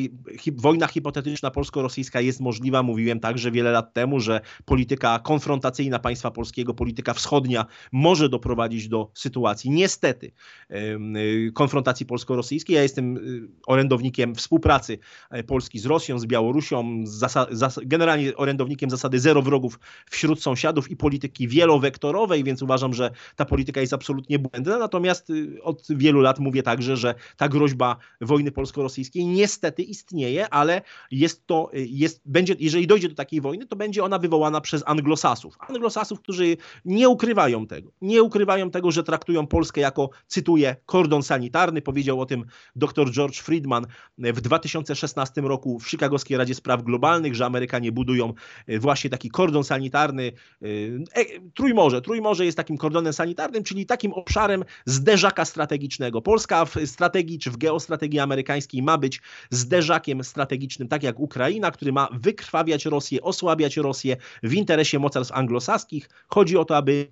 wojna 0.57 0.87
hipotetyczna 0.87 1.51
polsko-rosyjska 1.51 2.21
jest 2.21 2.41
możliwa, 2.41 2.83
mówiłem 2.83 3.21
także 3.21 3.51
wiele 3.51 3.71
lat 3.71 3.93
temu, 3.95 4.21
że 4.21 4.41
polityka 4.65 5.19
konfrontacyjna 5.19 5.99
państwa 5.99 6.31
polskiego, 6.31 6.75
polityka 6.75 7.15
wschodnia 7.15 7.67
może 7.93 8.29
doprowadzić 8.29 8.89
do 8.89 9.11
sytuacji, 9.15 9.71
niestety, 9.71 10.33
konfrontacji 11.55 12.07
polsko-rosyjskiej. 12.07 12.77
Ja 12.77 12.83
jestem 12.83 13.17
y, 13.17 13.49
orędownikiem 13.67 14.35
współpracy 14.35 14.99
e, 15.31 15.45
Polski 15.45 15.79
z 15.79 15.87
Rosją, 15.87 16.19
z 16.19 16.27
Białorusią, 16.27 17.05
generalnie 17.83 18.37
orędownikiem 18.37 18.91
zasady 18.91 19.21
zero 19.21 19.43
wrogów 19.43 19.79
wśród 20.11 20.43
sąsiadów 20.43 20.91
i 20.91 20.97
polityki 20.97 21.26
polityki 21.27 21.49
wielowektorowej, 21.49 22.45
więc 22.45 22.63
uważam, 22.63 22.95
że 22.95 23.11
ta 23.37 23.45
polityka 23.45 23.81
jest 23.81 23.93
absolutnie 23.93 24.39
błędna. 24.39 24.79
Natomiast 24.79 25.31
y, 25.31 25.63
od 25.63 25.83
wielu 25.91 26.21
lat 26.21 26.39
mówię 26.39 26.63
także, 26.63 26.97
że 26.97 27.15
ta 27.37 27.49
groźba 27.49 27.97
wojny 28.21 28.53
polsko-rosyjskiej 28.53 29.27
niestety 29.27 29.83
istnieje, 29.83 30.49
ale 30.49 30.83
jest 31.11 31.47
to, 31.47 31.71
y, 31.75 31.87
jest, 31.91 32.23
będzie, 32.25 32.55
jeżeli 32.59 32.87
dojdzie 32.87 33.09
do 33.09 33.15
takiej 33.15 33.41
wojny, 33.41 33.67
to 33.67 33.77
będzie 33.77 34.05
ona 34.05 34.19
wywołana 34.19 34.61
przez 34.61 34.83
anglosasów. 34.87 35.57
Anglosasów, 35.69 36.21
którzy 36.21 36.57
nie 36.85 37.09
ukrywają 37.09 37.67
tego. 37.67 37.91
Nie 38.03 38.23
ukrywają 38.23 38.71
tego, 38.71 38.91
że 38.91 39.03
traktują 39.03 39.47
Polskę 39.47 39.81
jako, 39.81 40.11
cytuję, 40.27 40.77
kordon 40.87 41.23
sanitarny. 41.23 41.83
Powiedział 41.83 42.21
o 42.21 42.27
tym 42.27 42.45
dr 42.77 43.11
George 43.11 43.41
Friedman 43.41 43.87
w 44.19 44.41
2016 44.41 45.41
roku 45.41 45.79
w 45.79 45.91
Chicagowskiej 45.91 46.37
Radzie 46.37 46.55
Spraw 46.55 46.83
Globalnych, 46.83 47.35
że 47.35 47.47
Amerykanie 47.47 47.93
budują 47.93 48.33
y, 48.69 48.79
właśnie 48.79 49.11
taki 49.11 49.31
kordon 49.31 49.65
sanitarny 49.65 50.33
Trójmorze. 51.55 52.03
Trójmorze 52.03 52.45
jest 52.45 52.57
takim 52.57 52.77
kordonem 52.77 53.13
sanitarnym, 53.13 53.65
czyli 53.65 53.87
takim 53.87 54.13
obszarem 54.13 54.65
zderzaka 54.87 55.45
strategicznego. 55.45 56.23
Polska 56.23 56.65
w 56.65 56.75
strategii 56.87 57.39
czy 57.39 57.51
w 57.51 57.57
geostrategii 57.57 58.19
amerykańskiej 58.19 58.83
ma 58.83 58.99
być 58.99 59.23
zderzakiem 59.51 60.25
strategicznym, 60.25 60.89
tak 60.89 61.03
jak 61.03 61.21
Ukraina, 61.21 61.71
który 61.71 61.93
ma 61.93 62.09
wykrwawiać 62.13 62.85
Rosję, 62.85 63.23
osłabiać 63.23 63.77
Rosję 63.77 64.17
w 64.43 64.55
interesie 64.55 64.99
mocarstw 64.99 65.35
anglosaskich. 65.35 66.09
Chodzi 66.29 66.57
o 66.57 66.65
to, 66.65 66.77
aby 66.77 67.09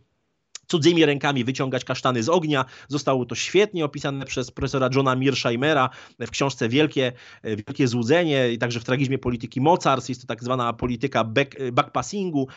cudzymi 0.67 1.07
rękami 1.07 1.45
wyciągać 1.45 1.85
kasztany 1.85 2.23
z 2.23 2.29
ognia. 2.29 2.65
Zostało 2.89 3.25
to 3.25 3.35
świetnie 3.35 3.85
opisane 3.85 4.25
przez 4.25 4.51
profesora 4.51 4.89
Johna 4.95 5.17
Mearsheimera 5.17 5.91
w 6.21 6.31
książce 6.31 6.69
Wielkie, 6.69 7.13
Wielkie 7.45 7.89
Złudzenie 7.89 8.53
i 8.53 8.59
także 8.59 8.81
w 8.81 8.85
tragizmie 8.85 9.19
polityki 9.19 9.61
mocarstw. 9.61 10.09
Jest 10.09 10.21
to 10.21 10.27
tak 10.27 10.45
zwana 10.45 10.73
polityka 10.73 11.25
back, 11.25 11.57
backpassingu, 11.73 12.49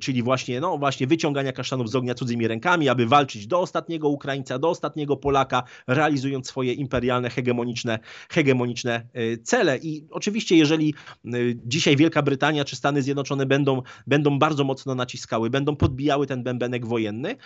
czyli 0.00 0.22
właśnie, 0.22 0.60
no, 0.60 0.78
właśnie 0.78 1.06
wyciągania 1.06 1.52
kasztanów 1.52 1.90
z 1.90 1.96
ognia 1.96 2.14
cudzymi 2.14 2.48
rękami, 2.48 2.88
aby 2.88 3.06
walczyć 3.06 3.46
do 3.46 3.60
ostatniego 3.60 4.08
Ukraińca, 4.08 4.58
do 4.58 4.68
ostatniego 4.68 5.16
Polaka, 5.16 5.62
realizując 5.86 6.48
swoje 6.48 6.72
imperialne, 6.72 7.30
hegemoniczne, 7.30 7.98
hegemoniczne 8.28 9.06
e, 9.12 9.36
cele. 9.36 9.78
I 9.78 10.06
oczywiście, 10.10 10.56
jeżeli 10.56 10.94
e, 11.24 11.30
dzisiaj 11.64 11.96
Wielka 11.96 12.22
Brytania 12.22 12.64
czy 12.64 12.76
Stany 12.76 13.02
Zjednoczone 13.02 13.46
będą, 13.46 13.82
będą 14.06 14.38
bardzo 14.38 14.64
mocno 14.64 14.94
naciskały, 14.94 15.50
będą 15.50 15.76
podbijały 15.76 16.26
ten 16.26 16.42
bębenek 16.42 16.86
wojenny, 16.86 17.34
Y, 17.34 17.36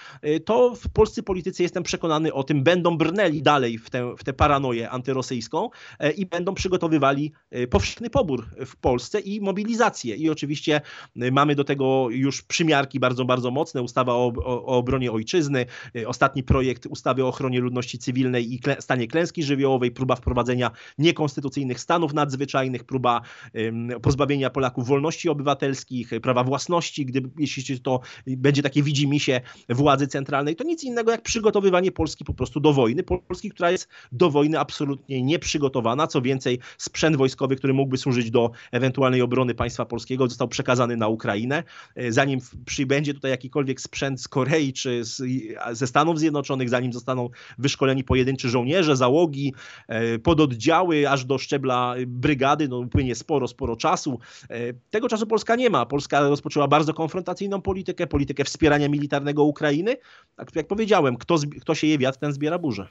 to 0.44 0.74
w 0.74 0.88
polscy 0.88 1.22
politycy, 1.22 1.62
jestem 1.62 1.82
przekonany 1.82 2.32
o 2.32 2.44
tym, 2.44 2.62
będą 2.62 2.96
brnęli 2.96 3.42
dalej 3.42 3.78
w 3.78 3.90
tę, 3.90 4.14
w 4.16 4.24
tę 4.24 4.32
paranoję 4.32 4.90
antyrosyjską 4.90 5.70
y, 6.04 6.10
i 6.10 6.26
będą 6.26 6.54
przygotowywali 6.54 7.32
y, 7.56 7.66
powszechny 7.66 8.10
pobór 8.10 8.46
w 8.66 8.76
Polsce 8.76 9.20
i 9.20 9.40
mobilizację. 9.40 10.16
I 10.16 10.30
oczywiście 10.30 10.80
mamy 11.16 11.54
do 11.54 11.64
tego 11.64 12.10
już 12.10 12.42
przymiarki 12.42 13.00
bardzo, 13.00 13.24
bardzo 13.24 13.50
mocne. 13.50 13.82
Ustawa 13.82 14.12
o, 14.12 14.32
o, 14.44 14.64
o 14.64 14.76
obronie 14.76 15.12
ojczyzny, 15.12 15.66
ostatni 16.06 16.42
projekt 16.42 16.86
ustawy 16.86 17.24
o 17.24 17.28
ochronie 17.28 17.60
ludności 17.60 17.98
cywilnej 17.98 18.54
i 18.54 18.60
stanie 18.78 19.06
klęski 19.06 19.42
żywiołowej, 19.42 19.90
próba 19.90 20.16
wprowadzenia 20.16 20.70
niekonstytucyjnych 20.98 21.80
stanów 21.80 22.14
nadzwyczajnych, 22.14 22.84
próba 22.84 23.20
pozbawienia 24.02 24.50
Polaków 24.50 24.86
wolności 24.86 25.28
obywatelskich, 25.28 26.10
prawa 26.22 26.44
własności, 26.44 27.06
gdy, 27.06 27.22
jeśli 27.38 27.80
to 27.80 28.00
będzie 28.26 28.62
takie 28.62 28.82
widzimisię 28.82 29.40
władzy 29.68 29.97
centralnej, 30.06 30.56
to 30.56 30.64
nic 30.64 30.84
innego 30.84 31.10
jak 31.10 31.22
przygotowywanie 31.22 31.92
Polski 31.92 32.24
po 32.24 32.34
prostu 32.34 32.60
do 32.60 32.72
wojny. 32.72 33.02
Polski, 33.02 33.50
która 33.50 33.70
jest 33.70 33.88
do 34.12 34.30
wojny 34.30 34.60
absolutnie 34.60 35.22
nieprzygotowana. 35.22 36.06
Co 36.06 36.22
więcej, 36.22 36.58
sprzęt 36.78 37.16
wojskowy, 37.16 37.56
który 37.56 37.74
mógłby 37.74 37.96
służyć 37.96 38.30
do 38.30 38.50
ewentualnej 38.72 39.22
obrony 39.22 39.54
państwa 39.54 39.84
polskiego, 39.84 40.28
został 40.28 40.48
przekazany 40.48 40.96
na 40.96 41.08
Ukrainę. 41.08 41.62
E, 41.94 42.12
zanim 42.12 42.40
przybędzie 42.64 43.14
tutaj 43.14 43.30
jakikolwiek 43.30 43.80
sprzęt 43.80 44.20
z 44.20 44.28
Korei 44.28 44.72
czy 44.72 45.04
z, 45.04 45.22
ze 45.72 45.86
Stanów 45.86 46.18
Zjednoczonych, 46.18 46.68
zanim 46.68 46.92
zostaną 46.92 47.28
wyszkoleni 47.58 48.04
pojedynczy 48.04 48.48
żołnierze, 48.48 48.96
załogi, 48.96 49.54
e, 49.88 50.18
pododdziały, 50.18 51.10
aż 51.10 51.24
do 51.24 51.38
szczebla 51.38 51.94
brygady, 52.06 52.68
no 52.68 52.86
płynie 52.86 53.14
sporo, 53.14 53.48
sporo 53.48 53.76
czasu. 53.76 54.18
E, 54.50 54.72
tego 54.90 55.08
czasu 55.08 55.26
Polska 55.26 55.56
nie 55.56 55.70
ma. 55.70 55.86
Polska 55.86 56.20
rozpoczęła 56.20 56.68
bardzo 56.68 56.94
konfrontacyjną 56.94 57.62
politykę, 57.62 58.06
politykę 58.06 58.44
wspierania 58.44 58.88
militarnego 58.88 59.44
Ukrainy, 59.44 59.87
tak 60.36 60.56
jak 60.56 60.66
powiedziałem, 60.66 61.16
kto, 61.16 61.36
kto 61.60 61.72
je 61.82 61.98
wiatr, 61.98 62.18
ten 62.18 62.32
zbiera 62.32 62.58
burzę. 62.58 62.88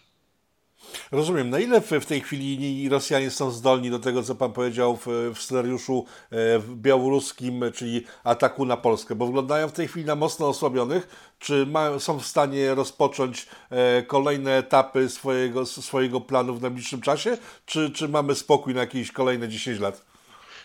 Rozumiem. 1.11 1.49
Na 1.49 1.59
ile 1.59 1.81
w, 1.81 2.05
tej 2.05 2.21
chwili 2.21 2.89
Rosjanie 2.89 3.31
są 3.31 3.51
zdolni 3.51 3.89
do 3.89 3.99
tego, 3.99 4.23
co 4.23 4.35
Pan 4.35 4.53
powiedział 4.53 4.97
w, 4.97 5.07
w 5.35 5.41
scenariuszu 5.41 6.05
e, 6.31 6.35
białoruskim, 6.75 7.63
czyli 7.73 8.05
ataku 8.23 8.65
na 8.65 8.77
Polskę? 8.77 9.15
Bo 9.15 9.25
wyglądają 9.25 9.67
w 9.67 9.71
tej 9.71 9.87
chwili 9.87 10.05
na 10.05 10.15
mocno 10.15 10.47
osłabionych. 10.47 11.33
Czy 11.39 11.67
są 11.99 12.19
w 12.19 12.25
stanie 12.25 12.75
rozpocząć 12.75 13.47
e, 13.69 14.03
kolejne 14.03 14.57
etapy 14.57 15.09
swojego, 15.09 15.65
swojego 15.65 16.21
planu 16.21 16.55
w 16.55 16.61
najbliższym 16.61 17.01
czasie? 17.01 17.37
Czy, 17.65 17.91
czy 17.91 18.07
mamy 18.07 18.35
spokój 18.35 18.73
na 18.73 18.79
jakieś 18.79 19.11
kolejne 19.11 19.49
10 19.49 19.79
lat? 19.79 20.16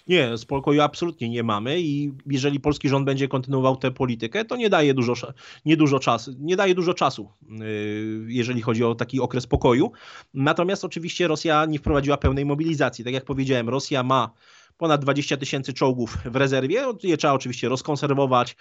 Nie, 0.09 0.39
spokoju 0.39 0.81
absolutnie 0.81 1.29
nie 1.29 1.43
mamy 1.43 1.81
i 1.81 2.13
jeżeli 2.27 2.61
polski 2.61 2.89
rząd 2.89 3.07
będzie 3.07 3.29
kontynuował 3.29 3.77
tę 3.77 3.91
politykę, 3.91 4.45
to 4.45 4.57
nie 4.57 4.71
daje 4.71 4.95
dużo, 4.95 5.15
nie 5.65 5.77
dużo 5.77 5.99
czasu, 5.99 6.35
nie 6.39 6.57
daje 6.57 6.75
dużo 6.75 6.95
czasu, 6.95 7.31
y, 7.61 8.25
jeżeli 8.29 8.63
chodzi 8.63 8.85
o 8.85 8.95
taki 8.95 9.21
okres 9.21 9.47
pokoju. 9.47 9.93
Natomiast 10.35 10.85
oczywiście 10.85 11.29
Rosja 11.29 11.65
nie 11.65 11.79
wprowadziła 11.79 12.17
pełnej 12.17 12.45
mobilizacji. 12.45 13.05
Tak 13.05 13.15
jak 13.15 13.25
powiedziałem, 13.25 13.69
Rosja 13.69 14.03
ma 14.03 14.31
ponad 14.83 15.01
20 15.01 15.37
tysięcy 15.37 15.73
czołgów 15.73 16.19
w 16.25 16.37
rezerwie. 16.37 16.83
Je 17.03 17.17
trzeba 17.17 17.33
oczywiście 17.33 17.69
rozkonserwować, 17.69 18.57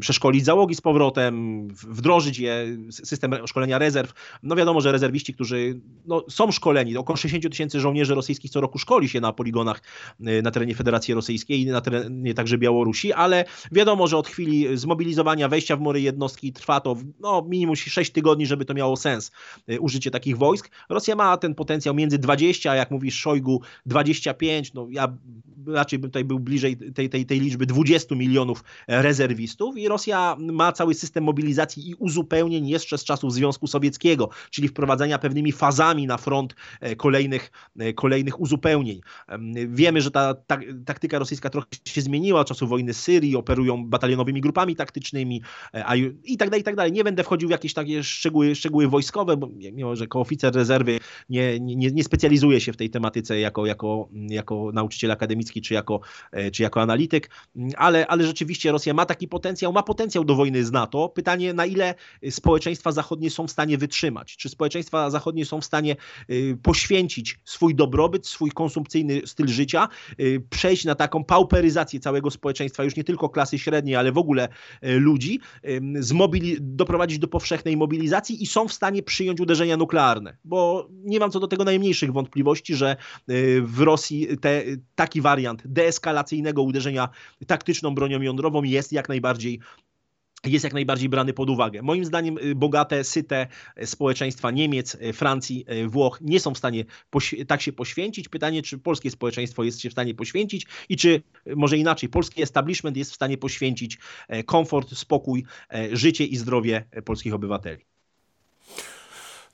przeszkolić 0.00 0.44
załogi 0.44 0.74
z 0.74 0.80
powrotem, 0.80 1.68
wdrożyć 1.68 2.38
je, 2.38 2.66
system 2.90 3.34
szkolenia 3.46 3.78
rezerw. 3.78 4.12
No 4.42 4.56
wiadomo, 4.56 4.80
że 4.80 4.92
rezerwiści, 4.92 5.34
którzy 5.34 5.80
no, 6.06 6.24
są 6.28 6.52
szkoleni, 6.52 6.96
około 6.96 7.16
60 7.16 7.52
tysięcy 7.52 7.80
żołnierzy 7.80 8.14
rosyjskich 8.14 8.50
co 8.50 8.60
roku 8.60 8.78
szkoli 8.78 9.08
się 9.08 9.20
na 9.20 9.32
poligonach 9.32 9.82
y, 10.20 10.42
na 10.42 10.50
terenie 10.50 10.74
Federacji 10.74 11.14
Rosyjskiej 11.14 11.60
i 11.60 11.66
na 11.66 11.80
terenie 11.80 12.34
także 12.34 12.58
Białorusi, 12.58 13.12
ale 13.12 13.44
wiadomo, 13.72 14.06
że 14.06 14.16
od 14.16 14.28
chwili 14.28 14.76
zmobilizowania, 14.76 15.48
wejścia 15.48 15.76
w 15.76 15.80
mury 15.80 16.00
jednostki 16.00 16.52
trwa 16.52 16.80
to 16.80 16.96
no, 17.20 17.46
minimum 17.48 17.76
6 17.76 18.12
tygodni, 18.12 18.46
żeby 18.46 18.64
to 18.64 18.74
miało 18.74 18.96
sens, 18.96 19.32
y, 19.70 19.80
użycie 19.80 20.10
takich 20.10 20.38
wojsk. 20.38 20.70
Rosja 20.88 21.16
ma 21.16 21.36
ten 21.36 21.54
potencjał 21.54 21.94
między 21.94 22.18
20, 22.18 22.70
a 22.70 22.74
jak 22.74 22.90
mówisz 22.90 23.14
Szojgu, 23.14 23.62
25, 23.86 24.74
no 24.74 24.86
ja 24.94 25.18
raczej 25.66 25.98
bym 25.98 26.10
tutaj 26.10 26.24
był 26.24 26.40
bliżej 26.40 26.76
tej, 26.76 27.08
tej, 27.08 27.26
tej 27.26 27.40
liczby 27.40 27.66
20 27.66 28.14
milionów 28.14 28.64
rezerwistów 28.88 29.76
i 29.76 29.88
Rosja 29.88 30.36
ma 30.38 30.72
cały 30.72 30.94
system 30.94 31.24
mobilizacji 31.24 31.90
i 31.90 31.94
uzupełnień 31.94 32.68
jeszcze 32.68 32.98
z 32.98 33.04
czasów 33.04 33.32
Związku 33.32 33.66
Sowieckiego, 33.66 34.28
czyli 34.50 34.68
wprowadzania 34.68 35.18
pewnymi 35.18 35.52
fazami 35.52 36.06
na 36.06 36.16
front 36.16 36.54
e, 36.80 36.96
kolejnych, 36.96 37.50
e, 37.78 37.92
kolejnych 37.92 38.40
uzupełnień. 38.40 39.00
Wiemy, 39.68 40.00
że 40.00 40.10
ta, 40.10 40.34
ta 40.34 40.58
taktyka 40.86 41.18
rosyjska 41.18 41.50
trochę 41.50 41.66
się 41.84 42.00
zmieniła 42.00 42.40
od 42.40 42.48
czasu 42.48 42.66
wojny 42.66 42.94
z 42.94 43.00
Syrii, 43.00 43.36
operują 43.36 43.86
batalionowymi 43.86 44.40
grupami 44.40 44.76
taktycznymi 44.76 45.42
e, 45.74 45.86
a, 45.86 45.96
i 46.24 46.36
tak 46.36 46.50
dalej, 46.50 46.60
i 46.60 46.64
tak 46.64 46.76
dalej. 46.76 46.92
Nie 46.92 47.04
będę 47.04 47.24
wchodził 47.24 47.48
w 47.48 47.52
jakieś 47.52 47.74
takie 47.74 48.04
szczegóły, 48.04 48.54
szczegóły 48.54 48.88
wojskowe, 48.88 49.36
bo 49.36 49.48
mimo, 49.72 49.96
że 49.96 50.04
jako 50.04 50.20
oficer 50.20 50.54
rezerwy 50.54 51.00
nie, 51.28 51.60
nie, 51.60 51.90
nie 51.90 52.04
specjalizuje 52.04 52.60
się 52.60 52.72
w 52.72 52.76
tej 52.76 52.90
tematyce 52.90 53.40
jako, 53.40 53.66
jako, 53.66 54.08
jako 54.12 54.70
nauczyciel 54.74 55.10
akademicki 55.10 55.53
czy 55.62 55.74
jako, 55.74 56.00
e, 56.32 56.50
czy 56.50 56.62
jako 56.62 56.82
analityk, 56.82 57.30
ale, 57.76 58.06
ale 58.06 58.26
rzeczywiście 58.26 58.72
Rosja 58.72 58.94
ma 58.94 59.06
taki 59.06 59.28
potencjał, 59.28 59.72
ma 59.72 59.82
potencjał 59.82 60.24
do 60.24 60.34
wojny 60.34 60.64
z 60.64 60.72
NATO. 60.72 61.08
Pytanie, 61.08 61.54
na 61.54 61.66
ile 61.66 61.94
społeczeństwa 62.30 62.92
zachodnie 62.92 63.30
są 63.30 63.46
w 63.46 63.50
stanie 63.50 63.78
wytrzymać? 63.78 64.36
Czy 64.36 64.48
społeczeństwa 64.48 65.10
zachodnie 65.10 65.44
są 65.44 65.60
w 65.60 65.64
stanie 65.64 65.92
e, 65.92 66.34
poświęcić 66.62 67.38
swój 67.44 67.74
dobrobyt, 67.74 68.26
swój 68.26 68.50
konsumpcyjny 68.50 69.22
styl 69.26 69.48
życia, 69.48 69.88
e, 70.10 70.24
przejść 70.50 70.84
na 70.84 70.94
taką 70.94 71.24
pauperyzację 71.24 72.00
całego 72.00 72.30
społeczeństwa, 72.30 72.84
już 72.84 72.96
nie 72.96 73.04
tylko 73.04 73.28
klasy 73.28 73.58
średniej, 73.58 73.96
ale 73.96 74.12
w 74.12 74.18
ogóle 74.18 74.48
ludzi, 74.82 75.40
doprowadzić 76.60 77.18
do 77.18 77.28
powszechnej 77.28 77.76
mobilizacji 77.76 78.42
i 78.42 78.46
są 78.46 78.68
w 78.68 78.72
stanie 78.72 79.02
przyjąć 79.02 79.40
uderzenia 79.40 79.76
nuklearne? 79.76 80.36
Bo 80.44 80.88
nie 80.90 81.20
mam 81.20 81.30
co 81.30 81.40
do 81.40 81.48
tego 81.48 81.64
najmniejszych 81.64 82.12
wątpliwości, 82.12 82.74
że 82.74 82.96
w 83.62 83.80
Rosji 83.80 84.28
te, 84.40 84.62
taki 84.94 85.20
wariant 85.20 85.43
deeskalacyjnego 85.64 86.62
uderzenia 86.62 87.08
taktyczną 87.46 87.94
bronią 87.94 88.20
jądrową 88.20 88.62
jest 88.62 88.92
jak 88.92 89.08
najbardziej 89.08 89.60
jest 90.44 90.64
jak 90.64 90.72
najbardziej 90.72 91.08
brany 91.08 91.32
pod 91.32 91.50
uwagę. 91.50 91.82
Moim 91.82 92.04
zdaniem 92.04 92.38
y, 92.38 92.54
bogate, 92.54 93.04
syte 93.04 93.46
społeczeństwa 93.84 94.50
Niemiec, 94.50 94.94
y, 94.94 95.12
Francji, 95.12 95.64
y, 95.72 95.88
Włoch 95.88 96.18
nie 96.20 96.40
są 96.40 96.54
w 96.54 96.58
stanie 96.58 96.84
tak 97.46 97.62
się 97.62 97.72
poświęcić. 97.72 98.28
Pytanie, 98.28 98.62
czy 98.62 98.78
polskie 98.78 99.10
społeczeństwo 99.10 99.64
jest 99.64 99.80
się 99.80 99.88
w 99.88 99.92
stanie 99.92 100.14
poświęcić 100.14 100.66
i 100.88 100.96
czy 100.96 101.22
może 101.56 101.78
inaczej, 101.78 102.08
polski 102.08 102.42
establishment 102.42 102.96
jest 102.96 103.10
w 103.10 103.14
stanie 103.14 103.38
poświęcić 103.38 103.98
komfort, 104.46 104.94
spokój, 104.94 105.44
życie 105.92 106.24
i 106.24 106.36
zdrowie 106.36 106.84
polskich 107.04 107.34
obywateli. 107.34 107.93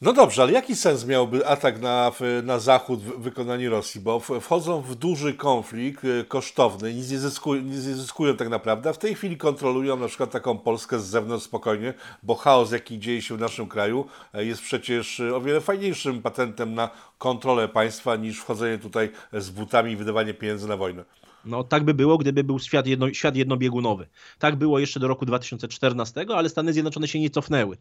No 0.03 0.13
dobrze, 0.13 0.43
ale 0.43 0.53
jaki 0.53 0.77
sens 0.77 1.07
miałby 1.07 1.47
atak 1.47 1.81
na, 1.81 2.13
na 2.43 2.59
zachód 2.59 3.01
w 3.01 3.23
wykonaniu 3.23 3.71
Rosji? 3.71 4.01
Bo 4.01 4.21
wchodzą 4.21 4.81
w 4.81 4.95
duży 4.95 5.35
konflikt 5.35 6.05
y, 6.05 6.25
kosztowny, 6.29 6.95
nic 6.95 7.11
nie, 7.11 7.19
zyskują, 7.19 7.63
nic 7.63 7.87
nie 7.87 7.95
zyskują 7.95 8.37
tak 8.37 8.49
naprawdę, 8.49 8.93
w 8.93 8.99
tej 8.99 9.15
chwili 9.15 9.37
kontrolują 9.37 9.97
na 9.97 10.09
przykład 10.09 10.31
taką 10.31 10.59
Polskę 10.59 11.01
z 11.01 11.07
zewnątrz 11.07 11.45
spokojnie, 11.45 11.95
bo 12.23 12.35
chaos, 12.35 12.73
jaki 12.73 12.99
dzieje 12.99 13.23
się 13.23 13.37
w 13.37 13.41
naszym 13.41 13.69
kraju, 13.69 14.07
e, 14.35 14.45
jest 14.45 14.63
przecież 14.63 15.21
o 15.21 15.41
wiele 15.41 15.61
fajniejszym 15.61 16.23
patentem 16.23 16.75
na 16.75 16.91
kontrolę 17.19 17.69
państwa 17.69 18.17
niż 18.17 18.39
wchodzenie 18.41 18.79
tutaj 18.79 19.11
z 19.33 19.51
butami 19.51 19.93
i 19.93 19.97
wydawanie 19.97 20.35
pieniędzy 20.35 20.69
na 20.69 20.77
wojnę. 20.77 21.05
No 21.45 21.65
tak 21.65 21.85
by 21.85 21.95
było, 21.95 22.19
gdyby 22.19 22.45
był 22.45 22.59
świat, 22.59 22.87
jedno, 22.87 23.13
świat 23.13 23.37
jednobiegunowy. 23.37 24.07
Tak 24.39 24.57
było 24.57 24.79
jeszcze 24.79 25.01
do 25.01 25.09
roku 25.09 25.27
2014, 25.27 26.27
ale 26.29 26.49
Stany 26.49 26.73
Zjednoczone 26.73 27.09
się 27.09 27.21
nie 27.21 27.31
cofnęły. 27.31 27.77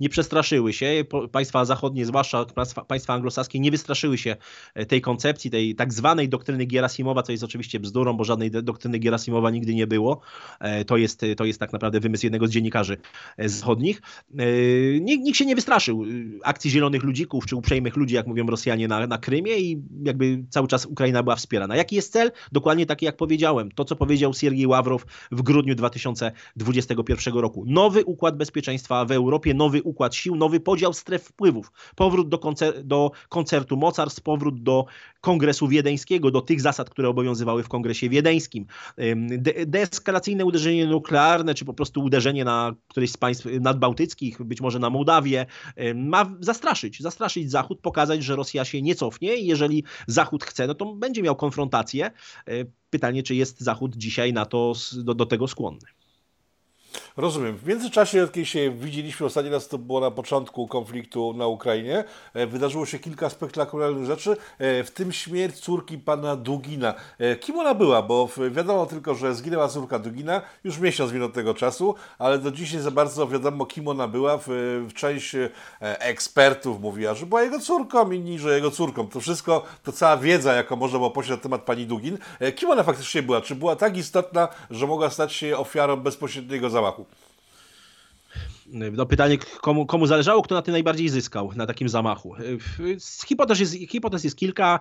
Nie 0.00 0.08
przestraszyły 0.08 0.72
się. 0.72 1.04
Państwa 1.32 1.64
zachodnie, 1.64 2.06
zwłaszcza 2.06 2.44
państwa, 2.88 3.14
anglosaskie, 3.14 3.60
nie 3.60 3.70
wystraszyły 3.70 4.18
się 4.18 4.36
e, 4.74 4.86
tej 4.86 5.00
koncepcji, 5.00 5.50
tej 5.50 5.74
tak 5.74 5.92
zwanej 5.92 6.28
doktryny 6.28 6.66
Gerasimowa, 6.66 7.22
co 7.22 7.32
jest 7.32 7.44
oczywiście 7.44 7.80
bzdurą, 7.80 8.12
bo 8.12 8.24
żadnej 8.24 8.50
doktryny 8.50 8.98
Gerasimowa 8.98 9.50
nigdy 9.50 9.74
nie 9.74 9.86
było. 9.86 10.20
E, 10.60 10.84
to 10.84 10.96
jest, 10.96 11.22
to 11.36 11.44
jest 11.44 11.60
tak 11.60 11.72
naprawdę 11.72 12.00
wymysł 12.00 12.26
jednego 12.26 12.46
z 12.46 12.50
dziennikarzy 12.50 12.96
e, 13.36 13.48
zachodnich. 13.48 14.02
Nikt, 15.00 15.24
nikt 15.24 15.38
się 15.38 15.46
nie 15.46 15.54
wystraszył 15.54 16.04
akcji 16.42 16.70
zielonych 16.70 17.02
ludzików, 17.02 17.46
czy 17.46 17.56
uprzejmych 17.56 17.96
ludzi, 17.96 18.14
jak 18.14 18.26
mówią 18.26 18.46
Rosjanie 18.46 18.88
na, 18.88 19.06
na 19.06 19.18
Krymie 19.18 19.58
i 19.58 19.82
jakby 20.02 20.44
cały 20.50 20.68
czas 20.68 20.86
Ukraina 20.86 21.22
była 21.22 21.36
wspierana. 21.36 21.76
Jaki 21.76 21.96
jest 21.96 22.12
cel? 22.12 22.32
Dokładnie 22.52 22.86
taki 22.86 23.03
jak 23.04 23.16
powiedziałem, 23.16 23.70
to 23.70 23.84
co 23.84 23.96
powiedział 23.96 24.34
Siergiej 24.34 24.66
Ławrow 24.66 25.06
w 25.30 25.42
grudniu 25.42 25.74
2021 25.74 27.34
roku. 27.34 27.64
Nowy 27.66 28.04
układ 28.04 28.36
bezpieczeństwa 28.36 29.04
w 29.04 29.12
Europie, 29.12 29.54
nowy 29.54 29.82
układ 29.82 30.14
sił, 30.14 30.36
nowy 30.36 30.60
podział 30.60 30.92
stref 30.92 31.22
wpływów, 31.24 31.72
powrót 31.96 32.28
do, 32.28 32.38
koncer 32.38 32.84
do 32.84 33.10
koncertu 33.28 33.76
mocarstw, 33.76 34.22
powrót 34.22 34.62
do 34.62 34.84
Kongresu 35.20 35.68
Wiedeńskiego, 35.68 36.30
do 36.30 36.40
tych 36.40 36.60
zasad, 36.60 36.90
które 36.90 37.08
obowiązywały 37.08 37.62
w 37.62 37.68
Kongresie 37.68 38.08
Wiedeńskim. 38.08 38.66
De 39.38 39.66
deeskalacyjne 39.66 40.44
uderzenie 40.44 40.86
nuklearne, 40.86 41.54
czy 41.54 41.64
po 41.64 41.74
prostu 41.74 42.02
uderzenie 42.02 42.44
na 42.44 42.74
któreś 42.88 43.10
z 43.10 43.16
państw 43.16 43.46
nadbałtyckich, 43.60 44.42
być 44.42 44.60
może 44.60 44.78
na 44.78 44.90
Mołdawię, 44.90 45.46
ma 45.94 46.36
zastraszyć, 46.40 47.00
zastraszyć 47.00 47.50
Zachód, 47.50 47.80
pokazać, 47.80 48.22
że 48.24 48.36
Rosja 48.36 48.64
się 48.64 48.82
nie 48.82 48.94
cofnie 48.94 49.36
i 49.36 49.46
jeżeli 49.46 49.84
Zachód 50.06 50.44
chce, 50.44 50.66
no 50.66 50.74
to 50.74 50.94
będzie 50.94 51.22
miał 51.22 51.36
konfrontację. 51.36 52.10
Pytanie, 52.94 53.22
czy 53.22 53.34
jest 53.34 53.60
Zachód 53.60 53.96
dzisiaj 53.96 54.32
na 54.32 54.46
to, 54.46 54.72
do, 54.92 55.14
do 55.14 55.26
tego 55.26 55.48
skłonny. 55.48 55.86
Rozumiem. 57.16 57.56
W 57.56 57.66
międzyczasie, 57.66 58.28
kiedy 58.32 58.46
się 58.46 58.70
widzieliśmy 58.70 59.26
ostatni 59.26 59.50
raz, 59.50 59.68
to 59.68 59.78
było 59.78 60.00
na 60.00 60.10
początku 60.10 60.68
konfliktu 60.68 61.34
na 61.36 61.46
Ukrainie, 61.46 62.04
e, 62.34 62.46
wydarzyło 62.46 62.86
się 62.86 62.98
kilka 62.98 63.30
spektakularnych 63.30 64.04
rzeczy, 64.04 64.36
e, 64.58 64.84
w 64.84 64.90
tym 64.90 65.12
śmierć 65.12 65.60
córki 65.60 65.98
pana 65.98 66.36
Dugina. 66.36 66.94
E, 67.18 67.36
kim 67.36 67.58
ona 67.58 67.74
była? 67.74 68.02
Bo 68.02 68.28
wiadomo 68.50 68.86
tylko, 68.86 69.14
że 69.14 69.34
zginęła 69.34 69.68
córka 69.68 69.98
Dugina, 69.98 70.42
już 70.64 70.78
miesiąc 70.78 71.12
minął 71.12 71.28
tego 71.28 71.54
czasu, 71.54 71.94
ale 72.18 72.38
do 72.38 72.50
dzisiaj 72.50 72.80
za 72.80 72.90
bardzo 72.90 73.28
wiadomo, 73.28 73.66
kim 73.66 73.88
ona 73.88 74.08
była. 74.08 74.38
Część 74.94 75.36
ekspertów 75.80 76.80
mówiła, 76.80 77.14
że 77.14 77.26
była 77.26 77.42
jego 77.42 77.60
córką, 77.60 78.10
inni, 78.10 78.38
że 78.38 78.54
jego 78.54 78.70
córką. 78.70 79.08
To 79.08 79.20
wszystko, 79.20 79.62
to 79.82 79.92
cała 79.92 80.16
wiedza, 80.16 80.52
jaką 80.52 80.76
można 80.76 80.98
było 80.98 81.10
posiadać 81.10 81.38
na 81.38 81.42
temat 81.42 81.62
pani 81.62 81.86
Dugin. 81.86 82.18
Kim 82.56 82.70
ona 82.70 82.82
faktycznie 82.82 83.22
była? 83.22 83.40
Czy 83.40 83.54
była 83.54 83.76
tak 83.76 83.96
istotna, 83.96 84.48
że 84.70 84.86
mogła 84.86 85.10
stać 85.10 85.32
się 85.32 85.56
ofiarą 85.56 85.96
bezpośredniego 85.96 86.70
zamachu? 86.70 86.83
Bamako. 86.84 87.06
No 88.66 89.06
pytanie, 89.06 89.38
komu, 89.60 89.86
komu 89.86 90.06
zależało, 90.06 90.42
kto 90.42 90.54
na 90.54 90.62
tym 90.62 90.72
najbardziej 90.72 91.08
zyskał, 91.08 91.52
na 91.56 91.66
takim 91.66 91.88
zamachu. 91.88 92.34
Hipotez 93.26 93.60
jest, 93.60 93.74
hipotez 93.74 94.24
jest 94.24 94.36
kilka. 94.36 94.80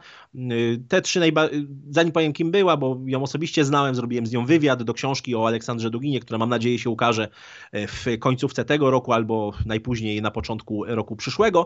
Te 0.87 1.01
trzy, 1.01 1.19
najba... 1.19 1.49
zanim 1.89 2.11
powiem 2.11 2.33
kim 2.33 2.51
była, 2.51 2.77
bo 2.77 2.99
ją 3.05 3.23
osobiście 3.23 3.65
znałem, 3.65 3.95
zrobiłem 3.95 4.25
z 4.25 4.31
nią 4.31 4.45
wywiad 4.45 4.83
do 4.83 4.93
książki 4.93 5.35
o 5.35 5.47
Aleksandrze 5.47 5.89
Duginie, 5.89 6.19
która 6.19 6.37
mam 6.37 6.49
nadzieję 6.49 6.79
się 6.79 6.89
ukaże 6.89 7.27
w 7.73 8.05
końcówce 8.19 8.65
tego 8.65 8.91
roku 8.91 9.13
albo 9.13 9.53
najpóźniej 9.65 10.21
na 10.21 10.31
początku 10.31 10.85
roku 10.85 11.15
przyszłego. 11.15 11.65